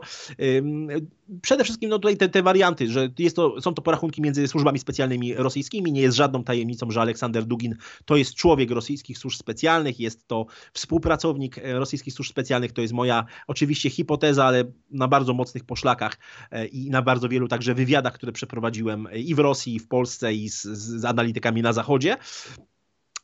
Przede 1.41 1.63
wszystkim 1.63 1.89
no 1.89 1.99
tutaj 1.99 2.17
te, 2.17 2.29
te 2.29 2.43
warianty, 2.43 2.89
że 2.89 3.09
jest 3.19 3.35
to, 3.35 3.61
są 3.61 3.73
to 3.73 3.81
porachunki 3.81 4.21
między 4.21 4.47
służbami 4.47 4.79
specjalnymi 4.79 5.33
rosyjskimi. 5.33 5.91
Nie 5.91 6.01
jest 6.01 6.17
żadną 6.17 6.43
tajemnicą, 6.43 6.91
że 6.91 7.01
Aleksander 7.01 7.45
Dugin 7.45 7.75
to 8.05 8.15
jest 8.15 8.35
człowiek 8.35 8.71
rosyjskich 8.71 9.17
służb 9.17 9.39
specjalnych, 9.39 9.99
jest 9.99 10.27
to 10.27 10.45
współpracownik 10.73 11.59
rosyjskich 11.63 12.06
służb 12.11 12.31
specjalnych. 12.31 12.71
To 12.71 12.81
jest 12.81 12.93
moja 12.93 13.25
oczywiście 13.47 13.89
hipoteza, 13.89 14.45
ale 14.45 14.63
na 14.91 15.07
bardzo 15.07 15.33
mocnych 15.33 15.63
poszlakach 15.63 16.17
e, 16.51 16.65
i 16.65 16.89
na 16.89 17.01
bardzo 17.01 17.29
wielu 17.29 17.47
także 17.47 17.73
wywiadach, 17.73 18.13
które 18.13 18.31
przeprowadziłem 18.31 19.07
i 19.15 19.35
w 19.35 19.39
Rosji, 19.39 19.75
i 19.75 19.79
w 19.79 19.87
Polsce, 19.87 20.33
i 20.33 20.49
z, 20.49 20.63
z 20.63 21.05
analitykami 21.05 21.61
na 21.61 21.73
Zachodzie. 21.73 22.17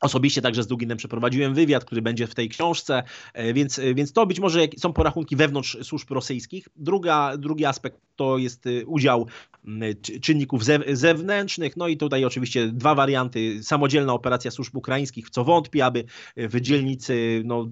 Osobiście 0.00 0.42
także 0.42 0.62
z 0.62 0.66
Duginem 0.66 0.98
przeprowadziłem 0.98 1.54
wywiad, 1.54 1.84
który 1.84 2.02
będzie 2.02 2.26
w 2.26 2.34
tej 2.34 2.48
książce, 2.48 3.02
e, 3.34 3.54
więc, 3.54 3.78
e, 3.78 3.94
więc 3.94 4.12
to 4.12 4.26
być 4.26 4.40
może 4.40 4.60
są 4.78 4.92
porachunki 4.92 5.36
wewnątrz 5.36 5.78
służb 5.82 6.10
rosyjskich. 6.10 6.68
Druga, 6.76 7.36
drugi 7.36 7.64
aspekt 7.64 8.00
to 8.16 8.38
jest 8.38 8.64
udział 8.86 9.26
czynników 10.22 10.62
zewnętrznych, 10.92 11.76
no 11.76 11.88
i 11.88 11.96
tutaj 11.96 12.24
oczywiście 12.24 12.68
dwa 12.68 12.94
warianty. 12.94 13.62
Samodzielna 13.62 14.12
operacja 14.12 14.50
służb 14.50 14.76
ukraińskich, 14.76 15.26
w 15.26 15.30
co 15.30 15.44
wątpię, 15.44 15.84
aby 15.84 16.04
w 16.36 16.60
dzielnicy 16.60 17.42
no, 17.44 17.66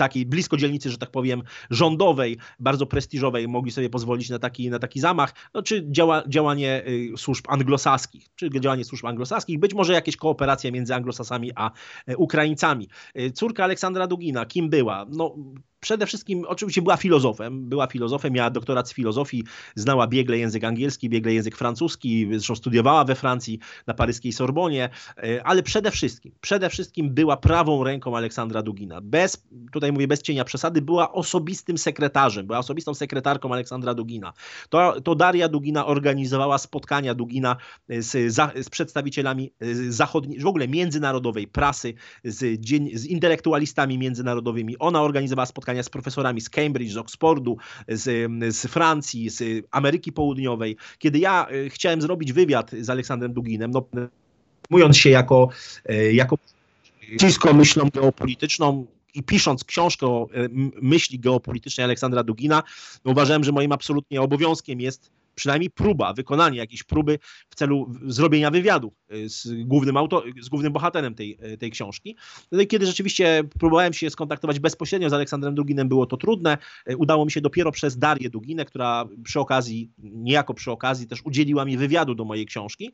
takiej 0.00 0.26
blisko 0.26 0.56
dzielnicy, 0.56 0.90
że 0.90 0.98
tak 0.98 1.10
powiem, 1.10 1.42
rządowej, 1.70 2.38
bardzo 2.58 2.86
prestiżowej 2.86 3.48
mogli 3.48 3.72
sobie 3.72 3.90
pozwolić 3.90 4.30
na 4.30 4.38
taki, 4.38 4.70
na 4.70 4.78
taki 4.78 5.00
zamach, 5.00 5.34
no, 5.54 5.62
czy 5.62 5.86
działa, 5.90 6.22
działanie 6.28 6.82
y, 6.88 7.12
służb 7.16 7.44
anglosaskich, 7.48 8.28
czy 8.36 8.50
działanie 8.60 8.84
służb 8.84 9.06
anglosaskich, 9.06 9.58
być 9.58 9.74
może 9.74 9.92
jakieś 9.92 10.16
kooperacja 10.16 10.70
między 10.70 10.94
anglosasami 10.94 11.50
a 11.54 11.70
e, 12.06 12.16
Ukraińcami. 12.16 12.88
Y, 13.18 13.30
córka 13.30 13.64
Aleksandra 13.64 14.06
Dugina, 14.06 14.46
kim 14.46 14.70
była? 14.70 15.06
No, 15.10 15.36
przede 15.80 16.06
wszystkim 16.06 16.44
oczywiście 16.48 16.82
była 16.82 16.96
filozofem, 16.96 17.68
była 17.68 17.86
filozofem, 17.86 18.32
miała 18.32 18.50
doktorat 18.50 18.88
z 18.88 18.92
filozofii, 18.92 19.44
znała 19.74 20.06
biegle 20.06 20.38
język 20.38 20.64
angielski, 20.64 21.08
biegle 21.08 21.32
język 21.32 21.56
francuski, 21.56 22.26
zresztą 22.30 22.54
studiowała 22.54 23.04
we 23.04 23.14
Francji 23.14 23.58
na 23.86 23.94
paryskiej 23.94 24.32
Sorbonie, 24.32 24.88
e, 25.16 25.46
ale 25.46 25.62
przede 25.62 25.90
wszystkim, 25.90 26.32
przede 26.40 26.70
wszystkim 26.70 27.14
była 27.14 27.36
prawą 27.36 27.84
ręką 27.84 28.16
Aleksandra 28.16 28.62
Dugina. 28.62 29.00
Bez, 29.00 29.44
tutaj 29.72 29.92
mówię 29.92 30.08
bez 30.08 30.22
cienia 30.22 30.44
przesady, 30.44 30.82
była 30.82 31.12
osobistym 31.12 31.78
sekretarzem, 31.78 32.46
była 32.46 32.58
osobistą 32.58 32.94
sekretarką 32.94 33.52
Aleksandra 33.52 33.94
Dugina. 33.94 34.32
To, 34.68 35.00
to 35.00 35.14
Daria 35.14 35.48
Dugina 35.48 35.86
organizowała 35.86 36.58
spotkania 36.58 37.14
Dugina 37.14 37.56
z, 37.88 38.34
z 38.66 38.70
przedstawicielami 38.70 39.52
e, 39.60 39.74
zachodniej, 39.92 40.40
w 40.40 40.46
ogóle 40.46 40.68
międzynarodowej 40.68 41.48
prasy, 41.48 41.94
z, 42.24 42.60
z 42.94 43.06
intelektualistami 43.06 43.98
międzynarodowymi. 43.98 44.78
Ona 44.78 45.02
organizowała 45.02 45.46
spotkania 45.46 45.69
spotkania 45.70 45.82
z 45.82 45.88
profesorami 45.88 46.40
z 46.40 46.50
Cambridge, 46.50 46.92
z 46.92 46.96
Oxfordu, 46.96 47.56
z, 47.88 48.30
z 48.54 48.66
Francji, 48.66 49.30
z 49.30 49.66
Ameryki 49.70 50.12
Południowej. 50.12 50.76
Kiedy 50.98 51.18
ja 51.18 51.46
e, 51.46 51.70
chciałem 51.70 52.02
zrobić 52.02 52.32
wywiad 52.32 52.70
z 52.80 52.90
Aleksandrem 52.90 53.32
Duginem, 53.32 53.70
no, 53.70 53.84
mówiąc 54.70 54.96
się 54.96 55.10
jako, 55.10 55.48
e, 55.86 56.12
jako 56.12 56.38
blisko 57.20 57.52
myślą 57.52 57.88
geopolityczną, 57.94 58.86
i 59.14 59.22
pisząc 59.22 59.64
książkę 59.64 60.06
o 60.06 60.28
myśli 60.82 61.18
geopolitycznej 61.18 61.84
Aleksandra 61.84 62.22
Dugina, 62.22 62.62
no 63.04 63.12
uważałem, 63.12 63.44
że 63.44 63.52
moim 63.52 63.72
absolutnie 63.72 64.20
obowiązkiem 64.20 64.80
jest 64.80 65.10
przynajmniej 65.34 65.70
próba, 65.70 66.12
wykonanie 66.12 66.58
jakiejś 66.58 66.82
próby 66.82 67.18
w 67.50 67.54
celu 67.54 67.92
zrobienia 68.06 68.50
wywiadu 68.50 68.92
y, 69.12 69.28
z 69.28 69.48
głównym, 69.64 69.96
auto, 69.96 70.22
z 70.40 70.48
głównym 70.48 70.72
bohaterem 70.72 71.14
tej, 71.14 71.38
y, 71.52 71.58
tej 71.58 71.70
książki. 71.70 72.16
No 72.52 72.66
kiedy 72.66 72.86
rzeczywiście 72.86 73.44
próbowałem 73.58 73.92
się 73.92 74.10
skontaktować 74.10 74.60
bezpośrednio 74.60 75.10
z 75.10 75.12
Aleksandrem 75.12 75.54
Duginem, 75.54 75.88
było 75.88 76.06
to 76.06 76.16
trudne. 76.16 76.58
Y, 76.90 76.96
udało 76.96 77.24
mi 77.24 77.30
się 77.30 77.40
dopiero 77.40 77.72
przez 77.72 77.98
Darię 77.98 78.30
Duginę, 78.30 78.64
która 78.64 79.04
przy 79.24 79.40
okazji, 79.40 79.90
niejako 79.98 80.54
przy 80.54 80.70
okazji 80.70 81.06
też 81.06 81.22
udzieliła 81.24 81.64
mi 81.64 81.76
wywiadu 81.76 82.14
do 82.14 82.24
mojej 82.24 82.46
książki. 82.46 82.92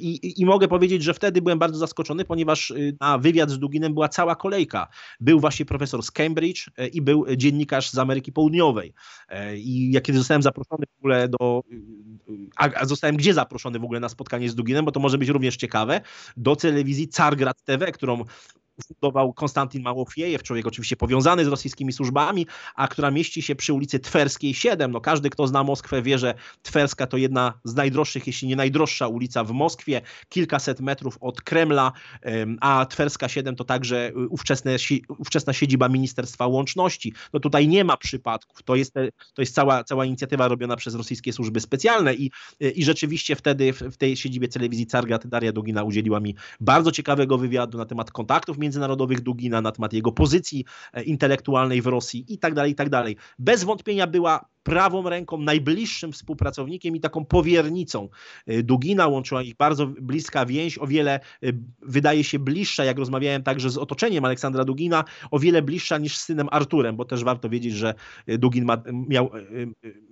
I, 0.00 0.08
i, 0.08 0.40
i 0.40 0.46
mogę 0.46 0.68
powiedzieć, 0.68 1.02
że 1.02 1.14
wtedy 1.14 1.42
byłem 1.42 1.58
bardzo 1.58 1.78
zaskoczony, 1.78 2.24
ponieważ 2.24 2.72
na 3.00 3.18
wywiad 3.18 3.50
z 3.50 3.58
Duginem 3.58 3.94
była 3.94 4.08
cała 4.08 4.36
kolejka. 4.36 4.88
Był 5.20 5.40
właśnie 5.40 5.66
profesor 5.66 6.02
z 6.02 6.10
Cambridge 6.10 6.70
i 6.92 7.02
był 7.02 7.26
dziennikarz 7.36 7.90
z 7.90 7.98
Ameryki 7.98 8.32
Południowej. 8.32 8.94
I 9.56 9.92
ja 9.92 10.00
kiedy 10.00 10.18
zostałem 10.18 10.42
zaproszony 10.42 10.86
w 10.86 10.98
ogóle 10.98 11.28
do 11.28 11.62
a, 12.56 12.84
zostałem 12.86 13.16
gdzie 13.16 13.34
zaproszony 13.34 13.78
w 13.78 13.84
ogóle 13.84 14.00
na 14.00 14.08
spotkanie 14.08 14.50
z 14.50 14.54
Duginem, 14.54 14.84
bo 14.84 14.92
to 14.92 15.00
może 15.00 15.18
być 15.18 15.28
również 15.28 15.56
ciekawe, 15.56 16.00
do 16.36 16.56
telewizji 16.56 17.08
Cargrad 17.08 17.62
TV, 17.62 17.92
którą 17.92 18.24
fundował 18.86 19.32
Konstantin 19.32 19.82
Małofiejew, 19.82 20.42
człowiek 20.42 20.66
oczywiście 20.66 20.96
powiązany 20.96 21.44
z 21.44 21.48
rosyjskimi 21.48 21.92
służbami, 21.92 22.46
a 22.74 22.88
która 22.88 23.10
mieści 23.10 23.42
się 23.42 23.54
przy 23.54 23.72
ulicy 23.72 23.98
Twerskiej 23.98 24.54
7. 24.54 24.92
No 24.92 25.00
każdy, 25.00 25.30
kto 25.30 25.46
zna 25.46 25.64
Moskwę 25.64 26.02
wie, 26.02 26.18
że 26.18 26.34
Twerska 26.62 27.06
to 27.06 27.16
jedna 27.16 27.60
z 27.64 27.74
najdroższych, 27.74 28.26
jeśli 28.26 28.48
nie 28.48 28.56
najdroższa 28.56 29.08
ulica 29.08 29.44
w 29.44 29.52
Moskwie, 29.52 30.00
kilkaset 30.28 30.80
metrów 30.80 31.18
od 31.20 31.42
Kremla, 31.42 31.92
a 32.60 32.86
Twerska 32.86 33.28
7 33.28 33.56
to 33.56 33.64
także 33.64 34.12
ówczesne, 34.28 34.76
ówczesna 35.18 35.52
siedziba 35.52 35.88
Ministerstwa 35.88 36.46
Łączności. 36.46 37.12
No 37.32 37.40
tutaj 37.40 37.68
nie 37.68 37.84
ma 37.84 37.96
przypadków, 37.96 38.62
to 38.62 38.76
jest, 38.76 38.94
to 39.34 39.42
jest 39.42 39.54
cała, 39.54 39.84
cała 39.84 40.04
inicjatywa 40.04 40.48
robiona 40.48 40.76
przez 40.76 40.94
rosyjskie 40.94 41.32
służby 41.32 41.60
specjalne 41.60 42.14
i, 42.14 42.30
i 42.60 42.84
rzeczywiście 42.84 43.36
wtedy 43.36 43.72
w, 43.72 43.80
w 43.80 43.96
tej 43.96 44.16
siedzibie 44.16 44.48
telewizji 44.48 44.86
Cargat 44.86 45.26
Daria 45.26 45.52
Dugina 45.52 45.82
udzieliła 45.82 46.20
mi 46.20 46.34
bardzo 46.60 46.92
ciekawego 46.92 47.38
wywiadu 47.38 47.78
na 47.78 47.84
temat 47.84 48.10
kontaktów 48.10 48.58
między 48.58 48.69
międzynarodowych 48.70 49.20
Dugina, 49.20 49.60
na 49.60 49.72
temat 49.72 49.92
jego 49.92 50.12
pozycji 50.12 50.64
e, 50.92 51.02
intelektualnej 51.02 51.82
w 51.82 51.86
Rosji 51.86 52.24
i 52.28 52.38
tak 52.38 52.54
dalej, 52.54 52.72
i 52.72 52.74
tak 52.74 52.88
dalej. 52.88 53.16
Bez 53.38 53.64
wątpienia 53.64 54.06
była 54.06 54.44
prawą 54.62 55.08
ręką, 55.08 55.38
najbliższym 55.38 56.12
współpracownikiem 56.12 56.96
i 56.96 57.00
taką 57.00 57.24
powiernicą 57.24 58.08
e, 58.46 58.62
Dugina. 58.62 59.06
Łączyła 59.06 59.42
ich 59.42 59.56
bardzo 59.56 59.86
bliska 59.86 60.46
więź, 60.46 60.78
o 60.78 60.86
wiele 60.86 61.20
e, 61.42 61.52
wydaje 61.82 62.24
się 62.24 62.38
bliższa, 62.38 62.84
jak 62.84 62.98
rozmawiałem 62.98 63.42
także 63.42 63.70
z 63.70 63.78
otoczeniem 63.78 64.24
Aleksandra 64.24 64.64
Dugina, 64.64 65.04
o 65.30 65.38
wiele 65.38 65.62
bliższa 65.62 65.98
niż 65.98 66.16
z 66.16 66.24
synem 66.24 66.48
Arturem, 66.50 66.96
bo 66.96 67.04
też 67.04 67.24
warto 67.24 67.48
wiedzieć, 67.48 67.74
że 67.74 67.94
Dugin 68.26 68.64
ma, 68.64 68.82
miał, 68.92 69.30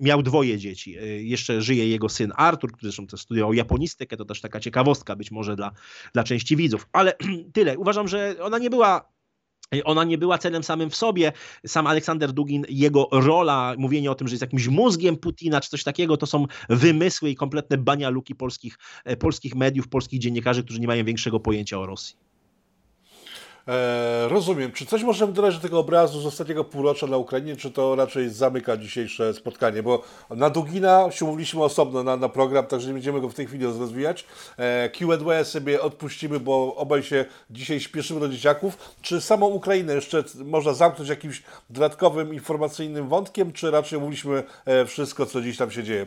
miał 0.00 0.22
dwoje 0.22 0.58
dzieci. 0.58 0.96
Jeszcze 1.18 1.62
żyje 1.62 1.88
jego 1.88 2.08
syn 2.08 2.32
Artur, 2.36 2.72
który 2.72 2.88
zresztą 2.90 3.06
też 3.06 3.20
studiował 3.20 3.52
japonistykę, 3.52 4.16
to 4.16 4.24
też 4.24 4.40
taka 4.40 4.60
ciekawostka 4.60 5.16
być 5.16 5.30
może 5.30 5.56
dla, 5.56 5.72
dla 6.12 6.24
części 6.24 6.56
widzów. 6.56 6.88
Ale 6.92 7.14
tyle. 7.54 7.78
Uważam, 7.78 8.08
że 8.08 8.36
ona 8.42 8.58
nie 8.58 8.70
była 8.70 9.17
Ona 9.84 10.04
nie 10.04 10.18
była 10.18 10.38
celem 10.38 10.62
samym 10.62 10.90
w 10.90 10.96
sobie. 10.96 11.32
Sam 11.66 11.86
Aleksander 11.86 12.32
Dugin, 12.32 12.64
jego 12.68 13.08
rola, 13.12 13.74
mówienie 13.78 14.10
o 14.10 14.14
tym, 14.14 14.28
że 14.28 14.32
jest 14.32 14.42
jakimś 14.42 14.68
mózgiem 14.68 15.16
Putina 15.16 15.60
czy 15.60 15.70
coś 15.70 15.84
takiego, 15.84 16.16
to 16.16 16.26
są 16.26 16.46
wymysły 16.68 17.30
i 17.30 17.36
kompletne 17.36 17.78
banialuki 17.78 18.34
polskich, 18.34 18.78
e, 19.04 19.16
polskich 19.16 19.54
mediów, 19.54 19.88
polskich 19.88 20.20
dziennikarzy, 20.20 20.64
którzy 20.64 20.80
nie 20.80 20.86
mają 20.86 21.04
większego 21.04 21.40
pojęcia 21.40 21.78
o 21.78 21.86
Rosji. 21.86 22.27
E, 23.68 24.28
rozumiem. 24.28 24.72
Czy 24.72 24.86
coś 24.86 25.02
możemy 25.02 25.32
dodać 25.32 25.54
do 25.54 25.60
tego 25.60 25.78
obrazu 25.78 26.20
z 26.20 26.26
ostatniego 26.26 26.64
półrocza 26.64 27.06
na 27.06 27.16
Ukrainie, 27.16 27.56
czy 27.56 27.70
to 27.70 27.96
raczej 27.96 28.30
zamyka 28.30 28.76
dzisiejsze 28.76 29.34
spotkanie? 29.34 29.82
Bo 29.82 30.02
na 30.30 30.50
Dugina 30.50 31.10
się 31.10 31.24
mówiliśmy 31.24 31.62
osobno 31.62 32.02
na, 32.02 32.16
na 32.16 32.28
program, 32.28 32.66
także 32.66 32.88
nie 32.88 32.94
będziemy 32.94 33.20
go 33.20 33.28
w 33.28 33.34
tej 33.34 33.46
chwili 33.46 33.64
rozwijać. 33.64 34.24
E, 34.56 34.90
Q&A 34.90 35.44
sobie 35.44 35.82
odpuścimy, 35.82 36.40
bo 36.40 36.74
obaj 36.76 37.02
się 37.02 37.24
dzisiaj 37.50 37.80
śpieszymy 37.80 38.20
do 38.20 38.28
dzieciaków. 38.28 38.96
Czy 39.02 39.20
samą 39.20 39.46
Ukrainę 39.46 39.94
jeszcze 39.94 40.24
można 40.44 40.74
zamknąć 40.74 41.10
jakimś 41.10 41.42
dodatkowym 41.70 42.34
informacyjnym 42.34 43.08
wątkiem, 43.08 43.52
czy 43.52 43.70
raczej 43.70 43.98
mówiliśmy 43.98 44.42
e, 44.64 44.86
wszystko, 44.86 45.26
co 45.26 45.42
dziś 45.42 45.56
tam 45.56 45.70
się 45.70 45.84
dzieje? 45.84 46.06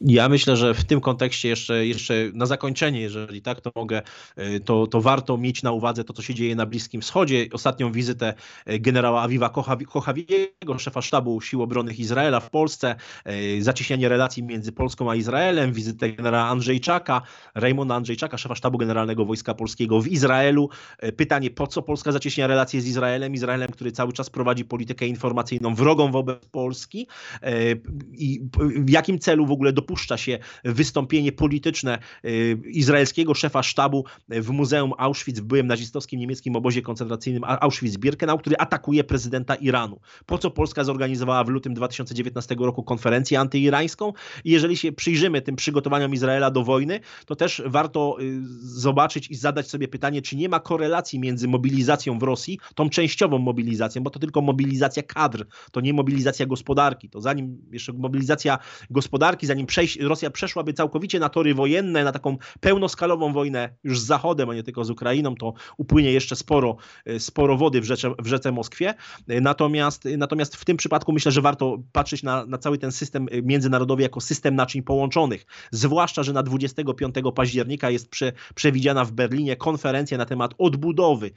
Ja 0.00 0.28
myślę, 0.28 0.56
że 0.56 0.74
w 0.74 0.84
tym 0.84 1.00
kontekście 1.00 1.48
jeszcze, 1.48 1.86
jeszcze 1.86 2.14
na 2.34 2.46
zakończenie, 2.46 3.00
jeżeli 3.00 3.42
tak, 3.42 3.60
to 3.60 3.70
mogę, 3.74 4.02
e, 4.36 4.60
to, 4.60 4.86
to 4.86 5.00
warto 5.00 5.36
mieć 5.36 5.62
na 5.62 5.72
uwadze 5.72 6.04
to, 6.04 6.12
co 6.12 6.22
się 6.22 6.34
dzieje 6.34 6.56
na 6.56 6.66
Bliskim 6.70 7.00
Wschodzie. 7.00 7.46
Ostatnią 7.52 7.92
wizytę 7.92 8.34
e, 8.66 8.78
generała 8.78 9.22
Aviva 9.22 9.50
Kochawiego, 9.88 10.78
szefa 10.78 11.02
sztabu 11.02 11.40
Sił 11.40 11.62
Obronnych 11.62 11.98
Izraela 11.98 12.40
w 12.40 12.50
Polsce, 12.50 12.96
e, 13.24 13.62
zacieśnianie 13.62 14.08
relacji 14.08 14.42
między 14.42 14.72
Polską 14.72 15.10
a 15.10 15.14
Izraelem, 15.14 15.72
wizytę 15.72 16.12
generała 16.12 16.44
Andrzejczaka, 16.44 17.22
Raymonda 17.54 17.94
Andrzejczaka, 17.94 18.38
szefa 18.38 18.54
sztabu 18.54 18.78
generalnego 18.78 19.24
Wojska 19.24 19.54
Polskiego 19.54 20.00
w 20.00 20.08
Izraelu. 20.08 20.68
Pytanie, 21.16 21.50
po 21.50 21.66
co 21.66 21.82
Polska 21.82 22.12
zacieśnia 22.12 22.46
relacje 22.46 22.80
z 22.80 22.86
Izraelem? 22.86 23.34
Izraelem, 23.34 23.70
który 23.70 23.92
cały 23.92 24.12
czas 24.12 24.30
prowadzi 24.30 24.64
politykę 24.64 25.06
informacyjną 25.06 25.74
wrogą 25.74 26.10
wobec 26.10 26.46
Polski 26.46 27.06
i 28.12 28.40
w 28.76 28.90
jakim 28.90 29.18
celu 29.18 29.46
w 29.46 29.50
ogóle 29.50 29.72
dopuszcza 29.72 30.16
się 30.16 30.38
wystąpienie 30.64 31.32
polityczne 31.32 31.98
izraelskiego 32.64 33.34
szefa 33.34 33.62
sztabu 33.62 34.04
w 34.28 34.50
Muzeum 34.50 34.92
Auschwitz 34.98 35.40
w 35.40 35.44
byłym 35.44 35.66
nazistowskim 35.66 36.20
niemieckim 36.20 36.56
obozie 36.60 36.82
koncentracyjnym 36.82 37.42
Auschwitz-Birkenau, 37.42 38.38
który 38.38 38.56
atakuje 38.56 39.04
prezydenta 39.04 39.54
Iranu. 39.54 40.00
Po 40.26 40.38
co 40.38 40.50
Polska 40.50 40.84
zorganizowała 40.84 41.44
w 41.44 41.48
lutym 41.48 41.74
2019 41.74 42.56
roku 42.58 42.82
konferencję 42.82 43.40
antyirańską? 43.40 44.12
I 44.44 44.50
jeżeli 44.50 44.76
się 44.76 44.92
przyjrzymy 44.92 45.42
tym 45.42 45.56
przygotowaniom 45.56 46.14
Izraela 46.14 46.50
do 46.50 46.64
wojny, 46.64 47.00
to 47.26 47.36
też 47.36 47.62
warto 47.66 48.16
y, 48.20 48.40
zobaczyć 48.60 49.30
i 49.30 49.34
zadać 49.34 49.70
sobie 49.70 49.88
pytanie, 49.88 50.22
czy 50.22 50.36
nie 50.36 50.48
ma 50.48 50.60
korelacji 50.60 51.18
między 51.18 51.48
mobilizacją 51.48 52.18
w 52.18 52.22
Rosji, 52.22 52.58
tą 52.74 52.88
częściową 52.88 53.38
mobilizacją, 53.38 54.02
bo 54.02 54.10
to 54.10 54.18
tylko 54.18 54.40
mobilizacja 54.40 55.02
kadr, 55.02 55.46
to 55.72 55.80
nie 55.80 55.92
mobilizacja 55.92 56.46
gospodarki. 56.46 57.10
To 57.10 57.20
zanim 57.20 57.62
jeszcze 57.72 57.92
mobilizacja 57.92 58.58
gospodarki, 58.90 59.46
zanim 59.46 59.66
przejść, 59.66 59.98
Rosja 60.00 60.30
przeszłaby 60.30 60.72
całkowicie 60.72 61.20
na 61.20 61.28
tory 61.28 61.54
wojenne, 61.54 62.04
na 62.04 62.12
taką 62.12 62.36
pełnoskalową 62.60 63.32
wojnę 63.32 63.68
już 63.84 64.00
z 64.00 64.06
Zachodem, 64.06 64.50
a 64.50 64.54
nie 64.54 64.62
tylko 64.62 64.84
z 64.84 64.90
Ukrainą, 64.90 65.34
to 65.34 65.52
upłynie 65.76 66.12
jeszcze 66.12 66.36
sporo, 66.50 66.76
e, 67.06 67.20
sporo 67.20 67.56
wody 67.56 67.80
w 67.80 67.84
rzece, 67.84 68.10
w 68.18 68.26
rzece 68.26 68.52
Moskwie. 68.52 68.94
E, 69.28 69.40
natomiast, 69.40 70.04
natomiast 70.18 70.56
w 70.56 70.64
tym 70.64 70.76
przypadku 70.76 71.12
myślę, 71.12 71.32
że 71.32 71.42
warto 71.42 71.78
patrzeć 71.92 72.22
na, 72.22 72.46
na 72.46 72.58
cały 72.58 72.78
ten 72.78 72.92
system 72.92 73.26
e, 73.30 73.42
międzynarodowy 73.42 74.02
jako 74.02 74.20
system 74.20 74.54
naczyń 74.54 74.82
połączonych. 74.82 75.46
Zwłaszcza, 75.70 76.22
że 76.22 76.32
na 76.32 76.42
25 76.42 77.14
października 77.34 77.90
jest 77.90 78.08
prze, 78.08 78.32
przewidziana 78.54 79.04
w 79.04 79.12
Berlinie 79.12 79.56
konferencja 79.56 80.18
na 80.18 80.26
temat 80.26 80.54
odbudowy 80.58 81.30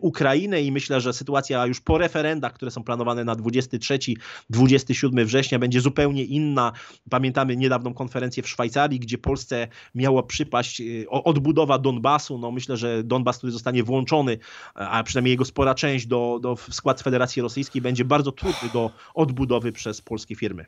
Ukrainy 0.00 0.62
i 0.62 0.72
myślę, 0.72 1.00
że 1.00 1.12
sytuacja 1.12 1.66
już 1.66 1.80
po 1.80 1.98
referendach, 1.98 2.52
które 2.52 2.70
są 2.70 2.84
planowane 2.84 3.24
na 3.24 3.36
23-27 3.36 5.24
września 5.24 5.58
będzie 5.58 5.80
zupełnie 5.80 6.24
inna. 6.24 6.72
Pamiętamy 7.10 7.56
niedawną 7.56 7.94
konferencję 7.94 8.42
w 8.42 8.48
Szwajcarii, 8.48 9.00
gdzie 9.00 9.18
Polsce 9.18 9.68
miała 9.94 10.22
przypaść 10.22 10.82
odbudowa 11.08 11.78
Donbasu. 11.78 12.38
No 12.38 12.50
myślę, 12.50 12.76
że 12.76 13.04
Donbas, 13.04 13.38
który 13.38 13.52
zostanie 13.52 13.82
włączony 13.82 14.38
a 14.74 15.02
przynajmniej 15.02 15.30
jego 15.30 15.44
spora 15.44 15.74
część 15.74 16.06
do, 16.06 16.38
do 16.42 16.56
w 16.56 16.74
skład 16.74 17.02
Federacji 17.02 17.42
Rosyjskiej 17.42 17.82
będzie 17.82 18.04
bardzo 18.04 18.32
trudny 18.32 18.68
do 18.72 18.90
odbudowy 19.14 19.72
przez 19.72 20.00
polskie 20.00 20.34
firmy. 20.34 20.66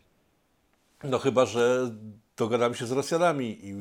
No 1.04 1.18
chyba, 1.18 1.46
że 1.46 1.90
dogadamy 2.36 2.74
się 2.74 2.86
z 2.86 2.92
Rosjanami 2.92 3.58
i 3.62 3.74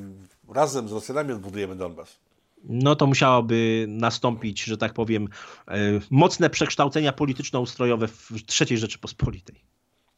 razem 0.53 0.89
z 0.89 0.91
Rosjanami 0.91 1.31
odbudujemy 1.31 1.75
Donbas. 1.75 2.19
No 2.63 2.95
to 2.95 3.07
musiałoby 3.07 3.85
nastąpić, 3.87 4.63
że 4.63 4.77
tak 4.77 4.93
powiem, 4.93 5.27
e, 5.67 5.77
mocne 6.11 6.49
przekształcenia 6.49 7.13
polityczno-ustrojowe 7.13 8.07
w 8.07 8.31
III 8.61 8.77
Rzeczypospolitej. 8.77 9.55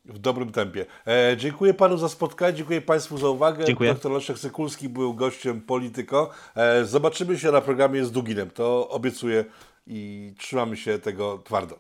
W 0.06 0.20
dobrym 0.20 0.52
tempie. 0.52 0.86
E, 1.08 1.38
dziękuję 1.38 1.74
panu 1.74 1.98
za 1.98 2.10
spotkanie, 2.10 2.54
dziękuję 2.54 2.82
państwu 2.82 3.18
za 3.18 3.30
uwagę. 3.30 3.66
Dziękuję. 3.66 3.94
Dr 3.94 4.12
Leszek 4.12 4.40
Sykulski 4.40 4.90
był 4.90 5.14
gościem 5.14 5.62
Polityko. 5.62 6.30
E, 6.56 6.86
zobaczymy 6.86 7.40
się 7.40 7.52
na 7.52 7.62
programie 7.62 8.06
z 8.06 8.12
Duginem, 8.12 8.50
to 8.50 8.90
obiecuję 8.90 9.46
i 9.90 10.34
trzymamy 10.38 10.78
się 10.78 11.00
tego 11.00 11.38
twardo. 11.38 11.80